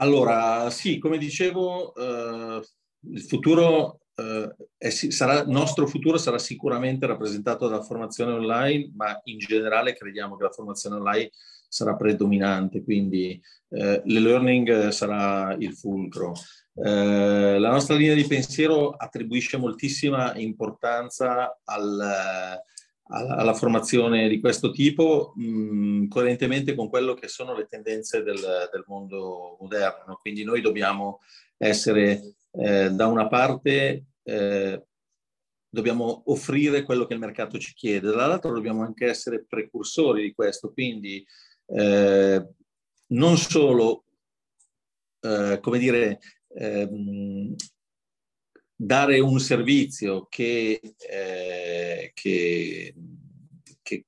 Allora, 0.00 0.68
sì, 0.70 0.98
come 0.98 1.16
dicevo, 1.16 1.94
eh, 1.94 2.60
il 3.02 3.22
futuro 3.22 4.00
eh, 4.18 4.90
sarà, 4.90 5.42
il 5.42 5.48
nostro 5.48 5.86
futuro 5.86 6.18
sarà 6.18 6.38
sicuramente 6.38 7.06
rappresentato 7.06 7.68
dalla 7.68 7.82
formazione 7.82 8.32
online, 8.32 8.90
ma 8.96 9.20
in 9.24 9.38
generale 9.38 9.94
crediamo 9.94 10.36
che 10.36 10.44
la 10.44 10.50
formazione 10.50 10.96
online 10.96 11.30
sarà 11.68 11.94
predominante, 11.94 12.82
quindi 12.82 13.40
eh, 13.68 14.02
l'e-learning 14.04 14.88
sarà 14.88 15.54
il 15.58 15.74
fulcro. 15.74 16.32
Eh, 16.74 17.58
la 17.58 17.70
nostra 17.70 17.94
linea 17.94 18.14
di 18.14 18.26
pensiero 18.26 18.90
attribuisce 18.90 19.56
moltissima 19.56 20.34
importanza 20.36 21.60
al, 21.64 22.60
alla 23.08 23.54
formazione 23.54 24.28
di 24.28 24.40
questo 24.40 24.70
tipo, 24.70 25.32
mh, 25.36 26.08
coerentemente 26.08 26.74
con 26.74 26.88
quello 26.88 27.14
che 27.14 27.28
sono 27.28 27.54
le 27.54 27.66
tendenze 27.66 28.22
del, 28.22 28.36
del 28.36 28.84
mondo 28.86 29.56
moderno. 29.60 30.18
Quindi 30.20 30.44
noi 30.44 30.60
dobbiamo 30.60 31.20
essere 31.56 32.34
eh, 32.52 32.90
da 32.90 33.06
una 33.06 33.28
parte 33.28 34.04
eh, 34.28 34.84
dobbiamo 35.70 36.22
offrire 36.26 36.82
quello 36.82 37.06
che 37.06 37.14
il 37.14 37.20
mercato 37.20 37.58
ci 37.58 37.72
chiede, 37.72 38.10
dall'altro 38.10 38.52
dobbiamo 38.52 38.82
anche 38.82 39.06
essere 39.06 39.44
precursori 39.46 40.22
di 40.22 40.34
questo, 40.34 40.72
quindi 40.72 41.24
eh, 41.66 42.46
non 43.06 43.36
solo 43.38 44.04
eh, 45.20 45.58
come 45.60 45.78
dire, 45.78 46.20
ehm, 46.48 47.54
dare 48.74 49.18
un 49.18 49.40
servizio 49.40 50.26
che, 50.28 50.80
eh, 51.10 52.10
che, 52.14 52.94
che, 53.82 54.04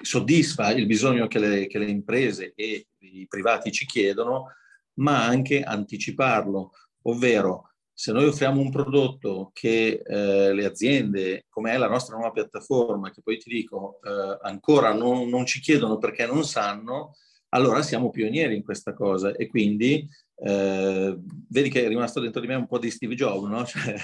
soddisfa 0.00 0.72
il 0.72 0.86
bisogno 0.86 1.26
che 1.26 1.38
le, 1.38 1.66
che 1.66 1.78
le 1.78 1.90
imprese 1.90 2.52
e 2.54 2.88
i 2.98 3.26
privati 3.26 3.72
ci 3.72 3.86
chiedono, 3.86 4.52
ma 4.94 5.24
anche 5.24 5.62
anticiparlo, 5.62 6.70
ovvero 7.02 7.75
se 7.98 8.12
noi 8.12 8.26
offriamo 8.26 8.60
un 8.60 8.68
prodotto 8.68 9.50
che 9.54 10.02
eh, 10.04 10.52
le 10.52 10.64
aziende, 10.66 11.46
come 11.48 11.72
è 11.72 11.78
la 11.78 11.88
nostra 11.88 12.14
nuova 12.14 12.30
piattaforma, 12.30 13.10
che 13.10 13.22
poi 13.22 13.38
ti 13.38 13.48
dico 13.48 14.00
eh, 14.02 14.38
ancora 14.42 14.92
non, 14.92 15.30
non, 15.30 15.46
ci 15.46 15.60
chiedono 15.60 15.96
perché 15.96 16.26
non 16.26 16.44
sanno, 16.44 17.14
allora 17.50 17.80
siamo 17.80 18.10
pionieri 18.10 18.54
in 18.54 18.62
questa 18.62 18.92
cosa 18.92 19.34
e 19.34 19.46
quindi 19.46 20.06
eh, 20.34 21.18
vedi 21.48 21.70
che 21.70 21.86
è 21.86 21.88
rimasto 21.88 22.20
dentro 22.20 22.42
di 22.42 22.48
me 22.48 22.54
un 22.56 22.66
po' 22.66 22.78
di 22.78 22.90
Steve 22.90 23.14
Jobs, 23.14 23.48
no? 23.48 23.64
Cioè, 23.64 23.96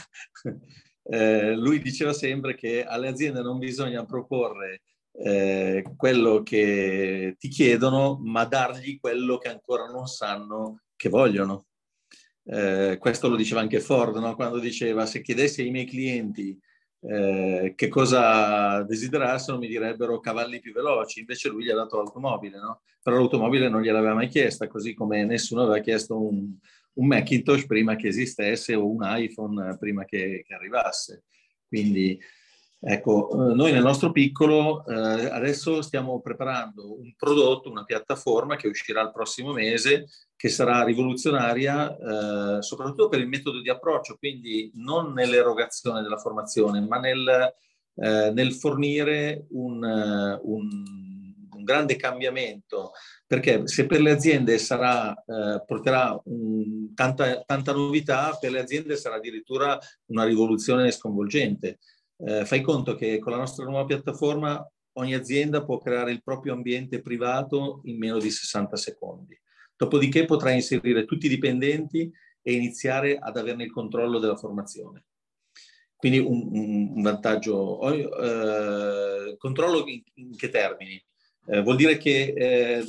eh, 1.04 1.54
lui 1.54 1.78
diceva 1.82 2.14
sempre 2.14 2.54
che 2.54 2.84
alle 2.84 3.08
aziende 3.08 3.42
non 3.42 3.58
bisogna 3.58 4.06
proporre 4.06 4.80
eh, 5.22 5.84
quello 5.98 6.42
che 6.42 7.36
ti 7.38 7.48
chiedono, 7.48 8.18
ma 8.22 8.46
dargli 8.46 8.98
quello 8.98 9.36
che 9.36 9.48
ancora 9.48 9.84
non 9.84 10.06
sanno 10.06 10.80
che 10.96 11.10
vogliono. 11.10 11.66
Eh, 12.44 12.96
questo 12.98 13.28
lo 13.28 13.36
diceva 13.36 13.60
anche 13.60 13.80
Ford, 13.80 14.16
no? 14.16 14.34
quando 14.34 14.58
diceva 14.58 15.06
se 15.06 15.20
chiedessi 15.20 15.62
ai 15.62 15.70
miei 15.70 15.86
clienti 15.86 16.58
eh, 17.04 17.72
che 17.76 17.88
cosa 17.88 18.82
desiderassero 18.82 19.58
mi 19.58 19.66
direbbero 19.66 20.20
cavalli 20.20 20.60
più 20.60 20.72
veloci, 20.72 21.20
invece 21.20 21.48
lui 21.48 21.64
gli 21.64 21.70
ha 21.70 21.74
dato 21.74 21.96
l'automobile, 21.96 22.58
no? 22.58 22.82
però 23.02 23.16
l'automobile 23.16 23.68
non 23.68 23.82
gliel'aveva 23.82 24.14
mai 24.14 24.28
chiesta, 24.28 24.68
così 24.68 24.94
come 24.94 25.24
nessuno 25.24 25.62
aveva 25.62 25.78
chiesto 25.80 26.20
un, 26.20 26.54
un 26.94 27.06
Macintosh 27.06 27.66
prima 27.66 27.96
che 27.96 28.08
esistesse 28.08 28.74
o 28.74 28.88
un 28.88 29.00
iPhone 29.02 29.76
prima 29.78 30.04
che, 30.04 30.44
che 30.46 30.54
arrivasse. 30.54 31.24
Quindi 31.66 32.20
ecco, 32.78 33.50
eh, 33.50 33.54
noi 33.54 33.72
nel 33.72 33.82
nostro 33.82 34.12
piccolo 34.12 34.84
eh, 34.86 35.26
adesso 35.26 35.82
stiamo 35.82 36.20
preparando 36.20 37.00
un 37.00 37.14
prodotto, 37.16 37.70
una 37.70 37.84
piattaforma 37.84 38.56
che 38.56 38.68
uscirà 38.68 39.02
il 39.02 39.12
prossimo 39.12 39.52
mese 39.52 40.06
che 40.42 40.48
sarà 40.48 40.82
rivoluzionaria 40.82 41.96
eh, 41.96 42.62
soprattutto 42.62 43.06
per 43.06 43.20
il 43.20 43.28
metodo 43.28 43.60
di 43.60 43.70
approccio, 43.70 44.16
quindi 44.16 44.72
non 44.74 45.12
nell'erogazione 45.12 46.02
della 46.02 46.16
formazione, 46.16 46.80
ma 46.80 46.98
nel, 46.98 47.54
eh, 47.94 48.32
nel 48.32 48.52
fornire 48.52 49.46
un, 49.50 49.84
eh, 49.84 50.40
un, 50.42 50.68
un, 51.48 51.62
grande 51.62 51.94
cambiamento, 51.94 52.90
perché 53.24 53.68
se 53.68 53.86
per 53.86 54.00
le 54.00 54.10
aziende 54.10 54.58
sarà, 54.58 55.14
eh, 55.14 55.62
porterà 55.64 56.20
un, 56.24 56.92
tanta, 56.92 57.42
tanta 57.42 57.72
novità, 57.72 58.36
per 58.40 58.50
le 58.50 58.62
aziende 58.62 58.96
sarà 58.96 59.14
addirittura 59.14 59.78
una 60.06 60.24
rivoluzione 60.24 60.90
sconvolgente. 60.90 61.78
Eh, 62.16 62.44
fai 62.46 62.62
conto 62.62 62.96
che 62.96 63.20
con 63.20 63.30
la 63.30 63.38
nostra 63.38 63.64
nuova 63.64 63.84
piattaforma 63.84 64.68
ogni 64.94 65.14
azienda 65.14 65.64
può 65.64 65.78
creare 65.78 66.10
il 66.10 66.20
proprio 66.20 66.54
ambiente 66.54 67.00
privato 67.00 67.80
in 67.84 67.96
meno 67.96 68.18
di 68.18 68.28
60 68.28 68.74
secondi. 68.76 69.40
Dopodiché 69.76 70.24
potrà 70.24 70.50
inserire 70.50 71.04
tutti 71.04 71.26
i 71.26 71.30
dipendenti 71.30 72.10
e 72.42 72.52
iniziare 72.52 73.18
ad 73.18 73.36
averne 73.36 73.64
il 73.64 73.72
controllo 73.72 74.18
della 74.18 74.36
formazione. 74.36 75.04
Quindi 75.96 76.18
un, 76.18 76.48
un 76.96 77.02
vantaggio. 77.02 77.80
Eh, 77.92 79.36
controllo 79.38 79.86
in, 79.86 80.02
in, 80.14 80.36
che 80.36 80.48
termini? 80.48 81.00
Eh, 81.46 81.62
vuol 81.62 81.76
dire 81.76 81.96
che 81.96 82.34
eh, 82.36 82.84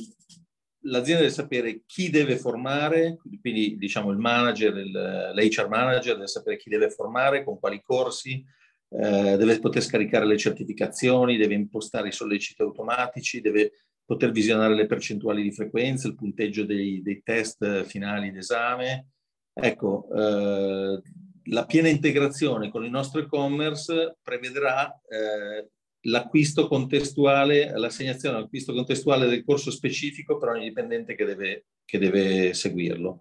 l'azienda 0.80 1.22
deve 1.22 1.32
sapere 1.32 1.82
chi 1.86 2.10
deve 2.10 2.36
formare, 2.36 3.18
quindi 3.40 3.76
diciamo 3.76 4.10
il 4.10 4.18
manager, 4.18 4.74
l'HR 4.74 5.68
manager 5.68 6.14
deve 6.14 6.26
sapere 6.26 6.56
chi 6.56 6.68
deve 6.68 6.90
formare, 6.90 7.44
con 7.44 7.58
quali 7.58 7.80
corsi, 7.82 8.44
eh, 8.88 9.36
deve 9.36 9.58
poter 9.58 9.82
scaricare 9.82 10.26
le 10.26 10.36
certificazioni, 10.36 11.36
deve 11.36 11.54
impostare 11.54 12.08
i 12.08 12.12
solleciti 12.12 12.62
automatici, 12.62 13.40
deve 13.40 13.83
poter 14.04 14.30
visionare 14.30 14.74
le 14.74 14.86
percentuali 14.86 15.42
di 15.42 15.52
frequenza, 15.52 16.08
il 16.08 16.14
punteggio 16.14 16.64
dei, 16.64 17.02
dei 17.02 17.22
test 17.22 17.84
finali 17.84 18.30
d'esame. 18.30 19.08
Ecco, 19.52 20.08
eh, 20.14 21.00
la 21.44 21.66
piena 21.66 21.88
integrazione 21.88 22.70
con 22.70 22.84
il 22.84 22.90
nostro 22.90 23.20
e-commerce 23.20 24.16
prevederà 24.22 24.90
eh, 25.08 25.68
l'acquisto 26.06 26.66
contestuale, 26.66 27.72
l'assegnazione 27.76 28.36
all'acquisto 28.36 28.72
contestuale 28.72 29.26
del 29.26 29.44
corso 29.44 29.70
specifico 29.70 30.38
per 30.38 30.50
ogni 30.50 30.64
dipendente 30.64 31.14
che 31.14 31.24
deve, 31.24 31.66
che 31.84 31.98
deve 31.98 32.52
seguirlo. 32.52 33.20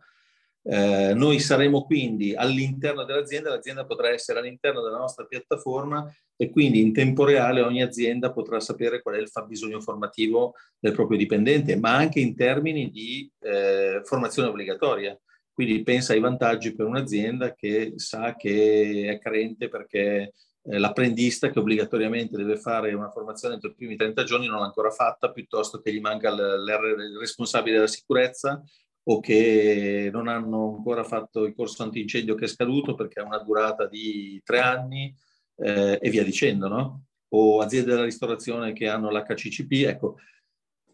Eh, 0.66 1.14
noi 1.14 1.40
saremo 1.40 1.84
quindi 1.84 2.34
all'interno 2.34 3.04
dell'azienda, 3.04 3.50
l'azienda 3.50 3.86
potrà 3.86 4.10
essere 4.10 4.40
all'interno 4.40 4.82
della 4.82 4.98
nostra 4.98 5.26
piattaforma 5.26 6.10
e 6.38 6.50
quindi 6.50 6.80
in 6.80 6.94
tempo 6.94 7.26
reale 7.26 7.62
ogni 7.62 7.82
azienda 7.82 8.32
potrà 8.32 8.62
sapere 8.62 9.02
qual 9.02 9.16
è 9.16 9.20
il 9.20 9.28
fabbisogno 9.28 9.82
formativo 9.82 10.54
del 10.80 10.94
proprio 10.94 11.18
dipendente, 11.18 11.76
ma 11.76 11.96
anche 11.96 12.22
in 12.22 12.34
termini 12.34 12.90
di 12.90 13.30
eh, 13.42 14.02
formazione 14.06 14.48
obbligatoria. 14.48 15.18
Quindi 15.52 15.84
pensa 15.84 16.14
ai 16.14 16.20
vantaggi 16.20 16.74
per 16.74 16.86
un'azienda 16.86 17.54
che 17.54 17.94
sa 17.98 18.36
che 18.36 19.08
è 19.10 19.20
carente 19.20 19.68
perché 19.68 20.32
eh, 20.64 20.80
l'apprendista 20.80 21.50
che 21.50 21.60
obbligatoriamente 21.60 22.38
deve 22.38 22.58
fare 22.58 22.94
una 22.94 23.12
formazione 23.12 23.56
entro 23.56 23.70
i 23.70 23.76
primi 23.76 23.98
30 23.98 24.24
giorni 24.24 24.48
non 24.48 24.60
l'ha 24.60 24.66
ancora 24.66 24.90
fatta, 24.90 25.32
piuttosto 25.32 25.82
che 25.82 25.94
gli 25.94 26.00
manca 26.00 26.30
il 26.30 27.18
responsabile 27.20 27.76
della 27.76 27.88
sicurezza 27.88 28.64
o 29.06 29.20
che 29.20 30.10
non 30.12 30.28
hanno 30.28 30.76
ancora 30.76 31.04
fatto 31.04 31.44
il 31.46 31.54
corso 31.54 31.84
antincendio 31.84 32.36
che 32.36 32.46
è 32.46 32.48
scaduto 32.48 32.96
perché 32.96 33.20
ha 33.20 33.26
una 33.26 33.40
durata 33.40 33.88
di 33.88 34.42
tre 34.44 34.60
anni 34.60 35.14
eh, 35.58 36.00
e 36.02 36.10
via 36.10 36.24
dicendo, 36.24 36.68
no? 36.68 37.06
O 37.30 37.60
aziende 37.60 37.92
della 37.92 38.04
ristorazione 38.04 38.74
che 38.74 38.88
hanno 38.88 39.10
l'HCCP, 39.10 39.72
ecco. 39.88 40.18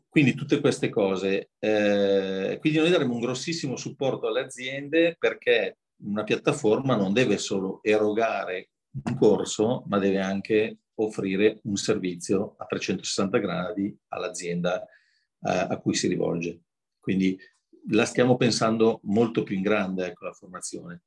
Quindi 0.07 0.33
tutte 0.33 0.59
queste 0.59 0.89
cose. 0.89 1.51
Eh, 1.59 2.57
quindi 2.59 2.79
noi 2.79 2.89
daremo 2.89 3.13
un 3.13 3.19
grossissimo 3.19 3.75
supporto 3.75 4.27
alle 4.27 4.41
aziende 4.41 5.15
perché 5.19 5.77
una 6.01 6.23
piattaforma 6.23 6.95
non 6.95 7.13
deve 7.13 7.37
solo 7.37 7.79
erogare 7.83 8.69
un 9.03 9.15
corso, 9.17 9.83
ma 9.87 9.99
deve 9.99 10.19
anche 10.19 10.77
offrire 10.95 11.59
un 11.63 11.75
servizio 11.75 12.55
a 12.57 12.65
360 12.65 13.37
gradi 13.37 13.95
all'azienda 14.07 14.81
eh, 14.81 14.87
a 15.41 15.77
cui 15.77 15.93
si 15.93 16.07
rivolge. 16.07 16.61
Quindi 16.99 17.37
la 17.89 18.05
stiamo 18.05 18.37
pensando 18.37 18.99
molto 19.03 19.43
più 19.43 19.55
in 19.55 19.61
grande, 19.61 20.07
ecco, 20.07 20.25
la 20.25 20.33
formazione. 20.33 21.03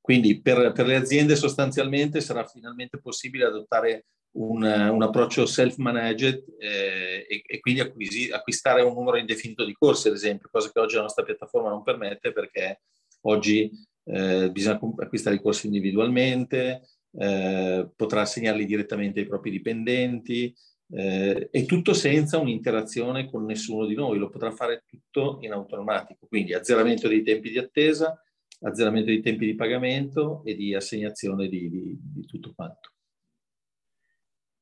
Quindi 0.00 0.40
per, 0.40 0.72
per 0.72 0.86
le 0.86 0.96
aziende 0.96 1.34
sostanzialmente 1.34 2.20
sarà 2.20 2.46
finalmente 2.46 2.98
possibile 2.98 3.44
adottare 3.44 4.06
un, 4.36 4.62
un 4.62 5.02
approccio 5.02 5.46
self-managed 5.46 6.44
eh, 6.58 7.26
e, 7.28 7.42
e, 7.44 7.60
quindi 7.60 7.80
acquisi, 7.80 8.30
acquistare 8.30 8.82
un 8.82 8.94
numero 8.94 9.16
indefinito 9.16 9.64
di 9.64 9.72
corsi, 9.72 10.08
ad 10.08 10.14
esempio, 10.14 10.48
cosa 10.50 10.70
che 10.70 10.78
oggi 10.78 10.96
la 10.96 11.02
nostra 11.02 11.24
piattaforma 11.24 11.70
non 11.70 11.82
permette 11.82 12.32
perché 12.32 12.82
oggi 13.22 13.70
eh, 14.04 14.50
bisogna 14.52 14.78
acquistare 14.98 15.36
i 15.36 15.40
corsi 15.40 15.66
individualmente, 15.66 16.82
eh, 17.18 17.88
potrà 17.96 18.20
assegnarli 18.20 18.64
direttamente 18.64 19.20
ai 19.20 19.26
propri 19.26 19.50
dipendenti, 19.50 20.54
eh, 20.90 21.48
e 21.50 21.64
tutto 21.64 21.92
senza 21.92 22.38
un'interazione 22.38 23.28
con 23.30 23.44
nessuno 23.44 23.86
di 23.86 23.94
noi, 23.94 24.18
lo 24.18 24.28
potrà 24.28 24.50
fare 24.50 24.84
tutto 24.86 25.38
in 25.42 25.52
automatico, 25.52 26.26
quindi 26.26 26.54
azzeramento 26.54 27.08
dei 27.08 27.22
tempi 27.22 27.50
di 27.50 27.58
attesa, 27.58 28.20
azzeramento 28.60 29.08
dei 29.08 29.20
tempi 29.20 29.46
di 29.46 29.54
pagamento 29.54 30.42
e 30.44 30.54
di 30.54 30.74
assegnazione 30.74 31.48
di, 31.48 31.68
di, 31.68 31.98
di 32.00 32.24
tutto 32.26 32.52
quanto. 32.54 32.90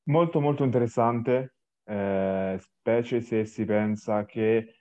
Molto 0.04 0.40
molto 0.40 0.64
interessante, 0.64 1.54
eh, 1.84 2.58
specie 2.60 3.20
se 3.20 3.44
si 3.46 3.64
pensa 3.64 4.24
che 4.26 4.74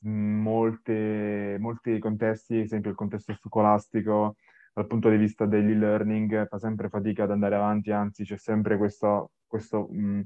molte, 0.00 1.56
molti 1.58 1.98
contesti, 1.98 2.56
ad 2.56 2.62
esempio 2.62 2.90
il 2.90 2.96
contesto 2.96 3.32
scolastico, 3.34 4.36
dal 4.74 4.86
punto 4.86 5.10
di 5.10 5.16
vista 5.16 5.46
dell'e-learning, 5.46 6.48
fa 6.48 6.58
sempre 6.58 6.88
fatica 6.88 7.24
ad 7.24 7.30
andare 7.30 7.54
avanti, 7.54 7.90
anzi 7.90 8.24
c'è 8.24 8.36
sempre 8.36 8.76
questo, 8.78 9.32
questo 9.46 9.88
mh, 9.90 10.22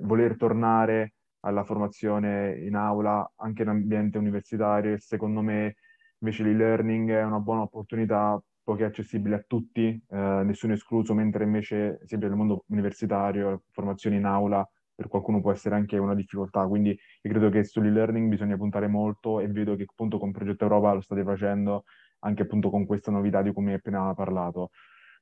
voler 0.00 0.36
tornare 0.36 1.14
alla 1.40 1.64
formazione 1.64 2.58
in 2.58 2.74
aula 2.74 3.32
anche 3.36 3.62
in 3.62 3.68
ambiente 3.68 4.18
universitario 4.18 4.98
secondo 4.98 5.40
me 5.40 5.76
invece 6.18 6.42
l'e-learning 6.42 7.10
è 7.10 7.22
una 7.22 7.38
buona 7.38 7.62
opportunità 7.62 8.40
poiché 8.68 8.84
è 8.84 8.86
accessibile 8.88 9.36
a 9.36 9.44
tutti, 9.46 9.98
eh, 10.10 10.42
nessuno 10.44 10.74
escluso, 10.74 11.14
mentre 11.14 11.44
invece 11.44 12.00
sempre 12.04 12.28
nel 12.28 12.36
mondo 12.36 12.64
universitario 12.66 13.50
la 13.50 13.60
formazione 13.70 14.16
in 14.16 14.26
aula 14.26 14.68
per 14.94 15.08
qualcuno 15.08 15.40
può 15.40 15.52
essere 15.52 15.74
anche 15.74 15.96
una 15.96 16.14
difficoltà, 16.14 16.66
quindi 16.66 16.90
io 16.90 17.30
credo 17.30 17.48
che 17.48 17.64
sull'e-learning 17.64 18.28
bisogna 18.28 18.58
puntare 18.58 18.86
molto 18.86 19.40
e 19.40 19.48
vedo 19.48 19.74
che 19.74 19.86
appunto 19.88 20.18
con 20.18 20.32
Progetto 20.32 20.64
Europa 20.64 20.92
lo 20.92 21.00
state 21.00 21.22
facendo 21.24 21.84
anche 22.20 22.42
appunto 22.42 22.68
con 22.68 22.84
questa 22.84 23.10
novità 23.10 23.40
di 23.40 23.52
cui 23.52 23.62
mi 23.62 23.70
hai 23.70 23.76
appena 23.76 24.12
parlato. 24.12 24.70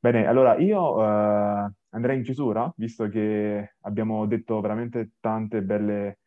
Bene, 0.06 0.24
allora 0.24 0.56
io 0.56 1.02
eh, 1.02 1.72
andrei 1.88 2.18
in 2.18 2.22
chiusura, 2.22 2.72
visto 2.76 3.08
che 3.08 3.74
abbiamo 3.80 4.24
detto 4.26 4.60
veramente 4.60 5.14
tante 5.18 5.62
belle, 5.62 6.20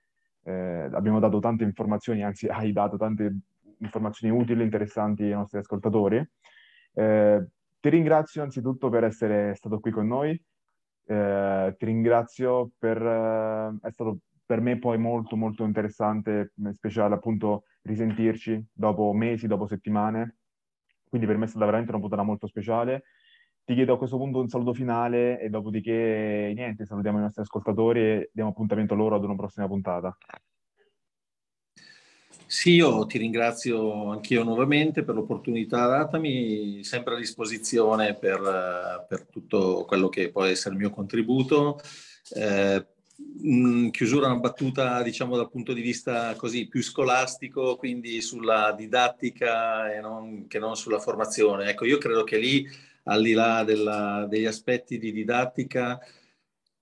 eh, 0.43 0.89
abbiamo 0.91 1.19
dato 1.19 1.39
tante 1.39 1.63
informazioni, 1.63 2.21
anzi 2.21 2.47
hai 2.51 2.73
dato 2.73 2.97
tante 2.97 3.33
informazioni 3.77 4.37
utili, 4.37 4.63
interessanti 4.63 5.23
ai 5.23 5.29
nostri 5.31 5.59
ascoltatori. 5.59 6.17
Eh, 6.93 7.47
ti 7.79 7.87
ringrazio 7.89 8.41
anzitutto 8.41 8.89
per 8.89 9.05
essere 9.05 9.55
stato 9.55 9.79
qui 9.79 9.91
con 9.91 10.07
noi, 10.07 10.31
eh, 11.05 11.73
ti 11.77 11.85
ringrazio 11.85 12.71
per, 12.77 13.01
eh, 13.01 13.77
è 13.81 13.91
stato 13.91 14.17
per 14.45 14.59
me 14.59 14.77
poi 14.77 14.97
molto 14.97 15.37
molto 15.37 15.63
interessante, 15.63 16.51
speciale 16.73 17.13
appunto 17.15 17.63
risentirci 17.83 18.61
dopo 18.73 19.13
mesi, 19.13 19.47
dopo 19.47 19.67
settimane, 19.67 20.35
quindi 21.07 21.25
per 21.27 21.37
me 21.37 21.45
è 21.45 21.47
stata 21.47 21.63
veramente 21.63 21.91
una 21.91 22.01
puntata 22.01 22.23
molto 22.23 22.45
speciale. 22.45 23.03
Ti 23.69 23.75
chiedo 23.75 23.93
a 23.93 23.97
questo 23.99 24.17
punto 24.17 24.39
un 24.39 24.49
saluto 24.49 24.73
finale 24.73 25.39
e 25.39 25.47
dopodiché 25.47 26.51
niente, 26.55 26.88
salutiamo 26.88 27.19
i 27.19 27.21
nostri 27.21 27.43
ascoltatori 27.43 27.99
e 27.99 28.29
diamo 28.34 28.49
appuntamento 28.49 28.95
loro 28.95 29.13
ad 29.13 29.23
una 29.23 29.36
prossima 29.36 29.67
puntata. 29.67 30.17
Sì, 32.47 32.73
io 32.73 33.05
ti 33.05 33.19
ringrazio 33.19 34.10
anch'io 34.10 34.43
nuovamente 34.43 35.03
per 35.03 35.13
l'opportunità 35.13 35.86
datami, 35.86 36.84
sempre 36.84 37.13
a 37.13 37.17
disposizione 37.19 38.15
per, 38.15 39.05
per 39.08 39.27
tutto 39.27 39.86
quello 39.86 40.10
che 40.10 40.32
può 40.32 40.45
essere 40.45 40.73
il 40.73 40.79
mio 40.79 40.89
contributo. 40.89 41.79
Eh, 42.34 42.84
in 43.41 43.91
chiusura 43.91 44.25
una 44.25 44.39
battuta, 44.39 45.03
diciamo, 45.03 45.36
dal 45.36 45.51
punto 45.51 45.73
di 45.73 45.82
vista 45.82 46.34
così 46.36 46.67
più 46.67 46.82
scolastico, 46.82 47.75
quindi 47.75 48.19
sulla 48.21 48.73
didattica 48.75 49.93
e 49.93 49.99
non, 49.99 50.47
che 50.47 50.58
non 50.58 50.75
sulla 50.75 50.97
formazione. 50.97 51.69
Ecco, 51.69 51.86
io 51.86 51.99
credo 51.99 52.23
che 52.23 52.39
lì, 52.39 52.67
al 53.10 53.22
di 53.24 53.34
là 53.34 53.63
della, 53.63 54.26
degli 54.30 54.45
aspetti 54.45 54.98
di 54.98 55.12
didattica, 55.12 56.00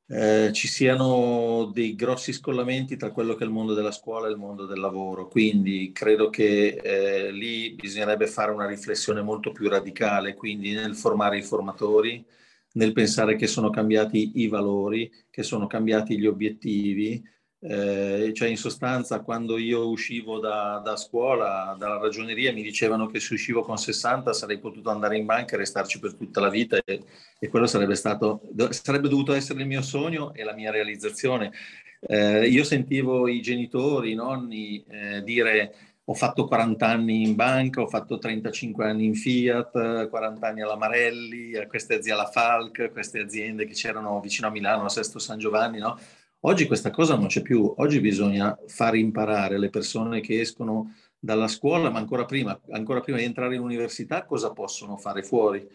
eh, 0.10 0.52
ci 0.54 0.68
siano 0.68 1.70
dei 1.74 1.96
grossi 1.96 2.32
scollamenti 2.32 2.96
tra 2.96 3.12
quello 3.12 3.36
che 3.36 3.44
è 3.44 3.48
il 3.48 3.52
mondo 3.52 3.74
della 3.74 3.92
scuola 3.92 4.28
e 4.28 4.32
il 4.32 4.38
mondo 4.38 4.66
del 4.66 4.80
lavoro. 4.80 5.28
Quindi 5.28 5.92
credo 5.94 6.30
che 6.30 6.80
eh, 6.82 7.32
lì 7.32 7.74
bisognerebbe 7.74 8.28
fare 8.28 8.52
una 8.52 8.66
riflessione 8.68 9.22
molto 9.22 9.52
più 9.52 9.70
radicale, 9.70 10.36
quindi 10.36 10.74
nel 10.74 10.96
formare 10.96 11.38
i 11.38 11.44
formatori, 11.44 12.26
nel 12.74 12.94
pensare 12.94 13.36
che 13.36 13.48
sono 13.48 13.70
cambiati 13.70 14.34
i 14.36 14.48
valori, 14.48 15.12
che 15.30 15.44
sono 15.44 15.68
cambiati 15.68 16.18
gli 16.18 16.26
obiettivi, 16.26 17.22
eh, 17.60 18.32
cioè 18.36 18.50
in 18.50 18.58
sostanza 18.58 19.22
quando 19.22 19.58
io 19.58 19.90
uscivo 19.90 20.40
da, 20.40 20.80
da, 20.84 20.96
scuola, 20.96 21.76
dalla 21.78 21.98
ragioneria, 21.98 22.54
mi 22.54 22.62
dicevano 22.62 23.08
che 23.08 23.20
se 23.20 23.34
uscivo 23.34 23.64
con 23.64 23.78
60 23.78 24.32
sarei 24.34 24.60
potuto 24.60 24.90
andare 24.90 25.18
in 25.18 25.26
banca 25.26 25.56
e 25.56 25.60
restarci 25.60 26.00
per 26.00 26.14
tutta 26.14 26.40
la 26.40 26.50
vita 26.50 26.78
e, 26.84 27.04
e 27.40 27.48
quello 27.48 27.66
sarebbe, 27.66 27.96
stato, 27.96 28.42
sarebbe 28.70 29.10
dovuto 29.10 29.34
essere 29.34 29.62
il 29.62 29.68
mio 29.68 29.82
sogno 29.82 30.34
e 30.34 30.44
la 30.44 30.54
mia 30.54 30.72
realizzazione. 30.72 31.52
Eh, 32.00 32.48
io 32.48 32.64
sentivo 32.64 33.28
i 33.28 33.42
genitori, 33.42 34.12
i 34.12 34.16
nonni 34.16 34.84
eh, 34.88 35.24
dire 35.24 35.74
ho 36.10 36.14
fatto 36.14 36.46
40 36.46 36.88
anni 36.88 37.24
in 37.24 37.36
banca, 37.36 37.82
ho 37.82 37.88
fatto 37.88 38.18
35 38.18 38.86
anni 38.86 39.06
in 39.06 39.16
Fiat, 39.16 40.08
40 40.08 40.48
anni 40.48 40.62
alla 40.62 40.78
Marelli, 40.78 41.54
a 41.58 41.68
queste 41.68 41.96
aziende 41.96 42.22
alla 42.22 42.30
Falc, 42.32 42.92
queste 42.94 43.20
aziende 43.20 43.66
che 43.66 43.74
c'erano 43.74 44.22
vicino 44.22 44.48
a 44.48 44.52
Milano, 44.52 44.86
a 44.86 44.90
Sesto 44.90 45.20
San 45.20 45.38
Giovanni, 45.38 45.80
no? 45.80 46.00
Oggi 46.42 46.68
questa 46.68 46.92
cosa 46.92 47.16
non 47.16 47.28
c'è 47.28 47.42
più, 47.42 47.74
oggi 47.78 48.00
bisogna 48.00 48.56
far 48.68 48.96
imparare 48.96 49.58
le 49.58 49.72
persone 49.72 50.22
che 50.22 50.40
escono 50.40 50.94
dalla 51.18 51.48
scuola, 51.48 51.90
ma 51.90 51.98
ancora 51.98 52.26
prima, 52.26 52.60
ancora 52.70 53.02
prima 53.02 53.18
di 53.18 53.24
entrare 53.24 53.56
in 53.56 53.62
università, 53.62 54.24
cosa 54.24 54.52
possono 54.52 54.98
fare 54.98 55.24
fuori. 55.24 55.68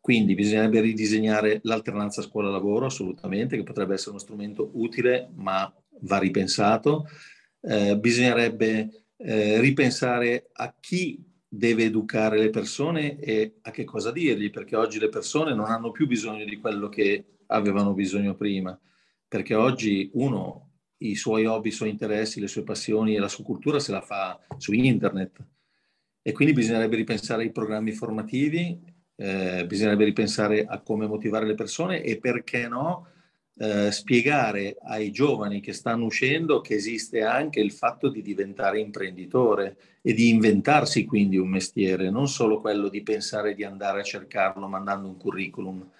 Quindi 0.00 0.34
bisognerebbe 0.34 0.80
ridisegnare 0.80 1.60
l'alternanza 1.64 2.22
scuola-lavoro, 2.22 2.86
assolutamente, 2.86 3.56
che 3.56 3.64
potrebbe 3.64 3.94
essere 3.94 4.12
uno 4.12 4.18
strumento 4.18 4.70
utile, 4.74 5.28
ma 5.34 5.70
va 6.00 6.18
ripensato. 6.18 7.06
Eh, 7.60 7.98
bisognerebbe 7.98 9.04
eh, 9.18 9.60
ripensare 9.60 10.48
a 10.52 10.74
chi 10.80 11.22
deve 11.46 11.84
educare 11.84 12.38
le 12.38 12.48
persone 12.48 13.18
e 13.18 13.58
a 13.60 13.70
che 13.70 13.84
cosa 13.84 14.10
dirgli, 14.10 14.50
perché 14.50 14.74
oggi 14.74 14.98
le 14.98 15.10
persone 15.10 15.54
non 15.54 15.66
hanno 15.66 15.90
più 15.90 16.06
bisogno 16.06 16.46
di 16.46 16.56
quello 16.56 16.88
che 16.88 17.24
avevano 17.48 17.92
bisogno 17.92 18.34
prima 18.34 18.78
perché 19.28 19.54
oggi 19.54 20.10
uno 20.14 20.70
i 20.98 21.14
suoi 21.14 21.44
hobby, 21.44 21.68
i 21.68 21.72
suoi 21.72 21.90
interessi, 21.90 22.40
le 22.40 22.48
sue 22.48 22.64
passioni 22.64 23.14
e 23.14 23.20
la 23.20 23.28
sua 23.28 23.44
cultura 23.44 23.78
se 23.78 23.92
la 23.92 24.00
fa 24.00 24.40
su 24.56 24.72
internet 24.72 25.44
e 26.22 26.32
quindi 26.32 26.54
bisognerebbe 26.54 26.96
ripensare 26.96 27.42
ai 27.42 27.52
programmi 27.52 27.92
formativi, 27.92 28.78
eh, 29.16 29.64
bisognerebbe 29.66 30.04
ripensare 30.04 30.64
a 30.66 30.80
come 30.80 31.06
motivare 31.06 31.46
le 31.46 31.54
persone 31.54 32.02
e 32.02 32.18
perché 32.18 32.68
no 32.68 33.06
eh, 33.60 33.90
spiegare 33.90 34.76
ai 34.82 35.10
giovani 35.10 35.60
che 35.60 35.72
stanno 35.72 36.04
uscendo 36.04 36.60
che 36.60 36.74
esiste 36.74 37.22
anche 37.22 37.60
il 37.60 37.72
fatto 37.72 38.08
di 38.08 38.22
diventare 38.22 38.78
imprenditore 38.78 39.76
e 40.02 40.12
di 40.12 40.28
inventarsi 40.28 41.04
quindi 41.04 41.38
un 41.38 41.48
mestiere, 41.48 42.10
non 42.10 42.28
solo 42.28 42.60
quello 42.60 42.88
di 42.88 43.02
pensare 43.02 43.54
di 43.54 43.64
andare 43.64 44.00
a 44.00 44.04
cercarlo 44.04 44.68
mandando 44.68 45.08
un 45.08 45.16
curriculum. 45.16 45.90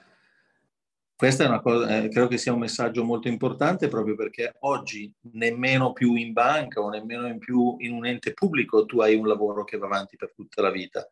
Questa 1.18 1.42
è 1.42 1.48
una 1.48 1.60
cosa, 1.60 1.96
eh, 1.96 2.08
credo 2.10 2.28
che 2.28 2.38
sia 2.38 2.52
un 2.52 2.60
messaggio 2.60 3.02
molto 3.02 3.26
importante 3.26 3.88
proprio 3.88 4.14
perché 4.14 4.54
oggi 4.60 5.12
nemmeno 5.32 5.92
più 5.92 6.14
in 6.14 6.32
banca 6.32 6.80
o 6.80 6.90
nemmeno 6.90 7.26
in 7.26 7.38
più 7.38 7.74
in 7.78 7.90
un 7.90 8.06
ente 8.06 8.32
pubblico 8.32 8.84
tu 8.84 9.00
hai 9.00 9.16
un 9.16 9.26
lavoro 9.26 9.64
che 9.64 9.78
va 9.78 9.86
avanti 9.86 10.14
per 10.14 10.32
tutta 10.32 10.62
la 10.62 10.70
vita. 10.70 11.04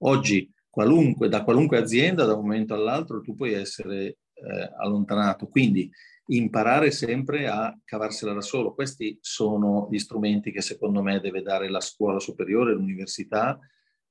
Oggi 0.00 0.52
qualunque, 0.68 1.30
da 1.30 1.44
qualunque 1.44 1.78
azienda 1.78 2.26
da 2.26 2.34
un 2.34 2.42
momento 2.42 2.74
all'altro 2.74 3.22
tu 3.22 3.34
puoi 3.34 3.54
essere 3.54 4.18
eh, 4.34 4.70
allontanato. 4.76 5.46
Quindi 5.46 5.90
imparare 6.26 6.90
sempre 6.90 7.46
a 7.48 7.74
cavarsela 7.86 8.34
da 8.34 8.42
solo. 8.42 8.74
Questi 8.74 9.16
sono 9.22 9.88
gli 9.90 9.98
strumenti 9.98 10.52
che 10.52 10.60
secondo 10.60 11.00
me 11.00 11.20
deve 11.20 11.40
dare 11.40 11.70
la 11.70 11.80
scuola 11.80 12.20
superiore, 12.20 12.74
l'università, 12.74 13.58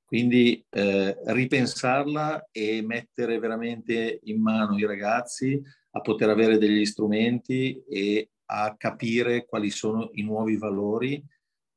quindi 0.08 0.64
eh, 0.70 1.18
ripensarla 1.22 2.48
e 2.50 2.80
mettere 2.80 3.38
veramente 3.38 4.20
in 4.22 4.40
mano 4.40 4.78
i 4.78 4.86
ragazzi 4.86 5.62
a 5.90 6.00
poter 6.00 6.30
avere 6.30 6.56
degli 6.56 6.86
strumenti 6.86 7.84
e 7.86 8.30
a 8.46 8.74
capire 8.78 9.44
quali 9.44 9.68
sono 9.68 10.08
i 10.14 10.22
nuovi 10.22 10.56
valori. 10.56 11.22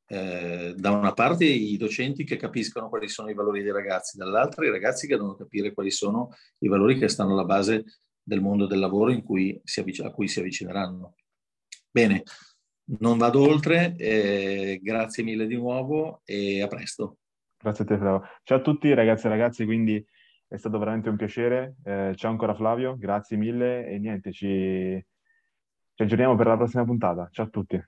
Eh, 0.06 0.72
da 0.74 0.92
una 0.92 1.12
parte 1.12 1.44
i 1.44 1.76
docenti 1.76 2.24
che 2.24 2.36
capiscono 2.36 2.88
quali 2.88 3.06
sono 3.06 3.28
i 3.28 3.34
valori 3.34 3.62
dei 3.62 3.70
ragazzi, 3.70 4.16
dall'altra 4.16 4.64
i 4.64 4.70
ragazzi 4.70 5.06
che 5.06 5.16
devono 5.16 5.34
capire 5.34 5.74
quali 5.74 5.90
sono 5.90 6.30
i 6.60 6.68
valori 6.68 6.98
che 6.98 7.08
stanno 7.08 7.32
alla 7.32 7.44
base 7.44 7.84
del 8.22 8.40
mondo 8.40 8.64
del 8.64 8.78
lavoro 8.78 9.14
cui 9.20 9.60
a 10.02 10.10
cui 10.10 10.28
si 10.28 10.38
avvicineranno. 10.38 11.16
Bene, 11.90 12.22
non 13.00 13.18
vado 13.18 13.42
oltre, 13.42 13.94
eh, 13.98 14.80
grazie 14.82 15.22
mille 15.22 15.46
di 15.46 15.56
nuovo 15.56 16.22
e 16.24 16.62
a 16.62 16.66
presto. 16.66 17.18
Grazie 17.62 17.84
a 17.84 17.86
te 17.86 17.96
Flavio. 17.96 18.22
Ciao 18.42 18.58
a 18.58 18.60
tutti 18.60 18.92
ragazzi 18.92 19.26
e 19.26 19.28
ragazzi, 19.28 19.64
quindi 19.64 20.04
è 20.48 20.56
stato 20.56 20.78
veramente 20.78 21.08
un 21.08 21.16
piacere. 21.16 21.76
Eh, 21.84 22.12
ciao 22.16 22.32
ancora 22.32 22.54
Flavio, 22.54 22.96
grazie 22.96 23.36
mille 23.36 23.86
e 23.86 23.98
niente, 24.00 24.32
ci, 24.32 25.06
ci 25.94 26.02
aggiorniamo 26.02 26.34
per 26.34 26.48
la 26.48 26.56
prossima 26.56 26.84
puntata. 26.84 27.28
Ciao 27.30 27.46
a 27.46 27.48
tutti. 27.48 27.80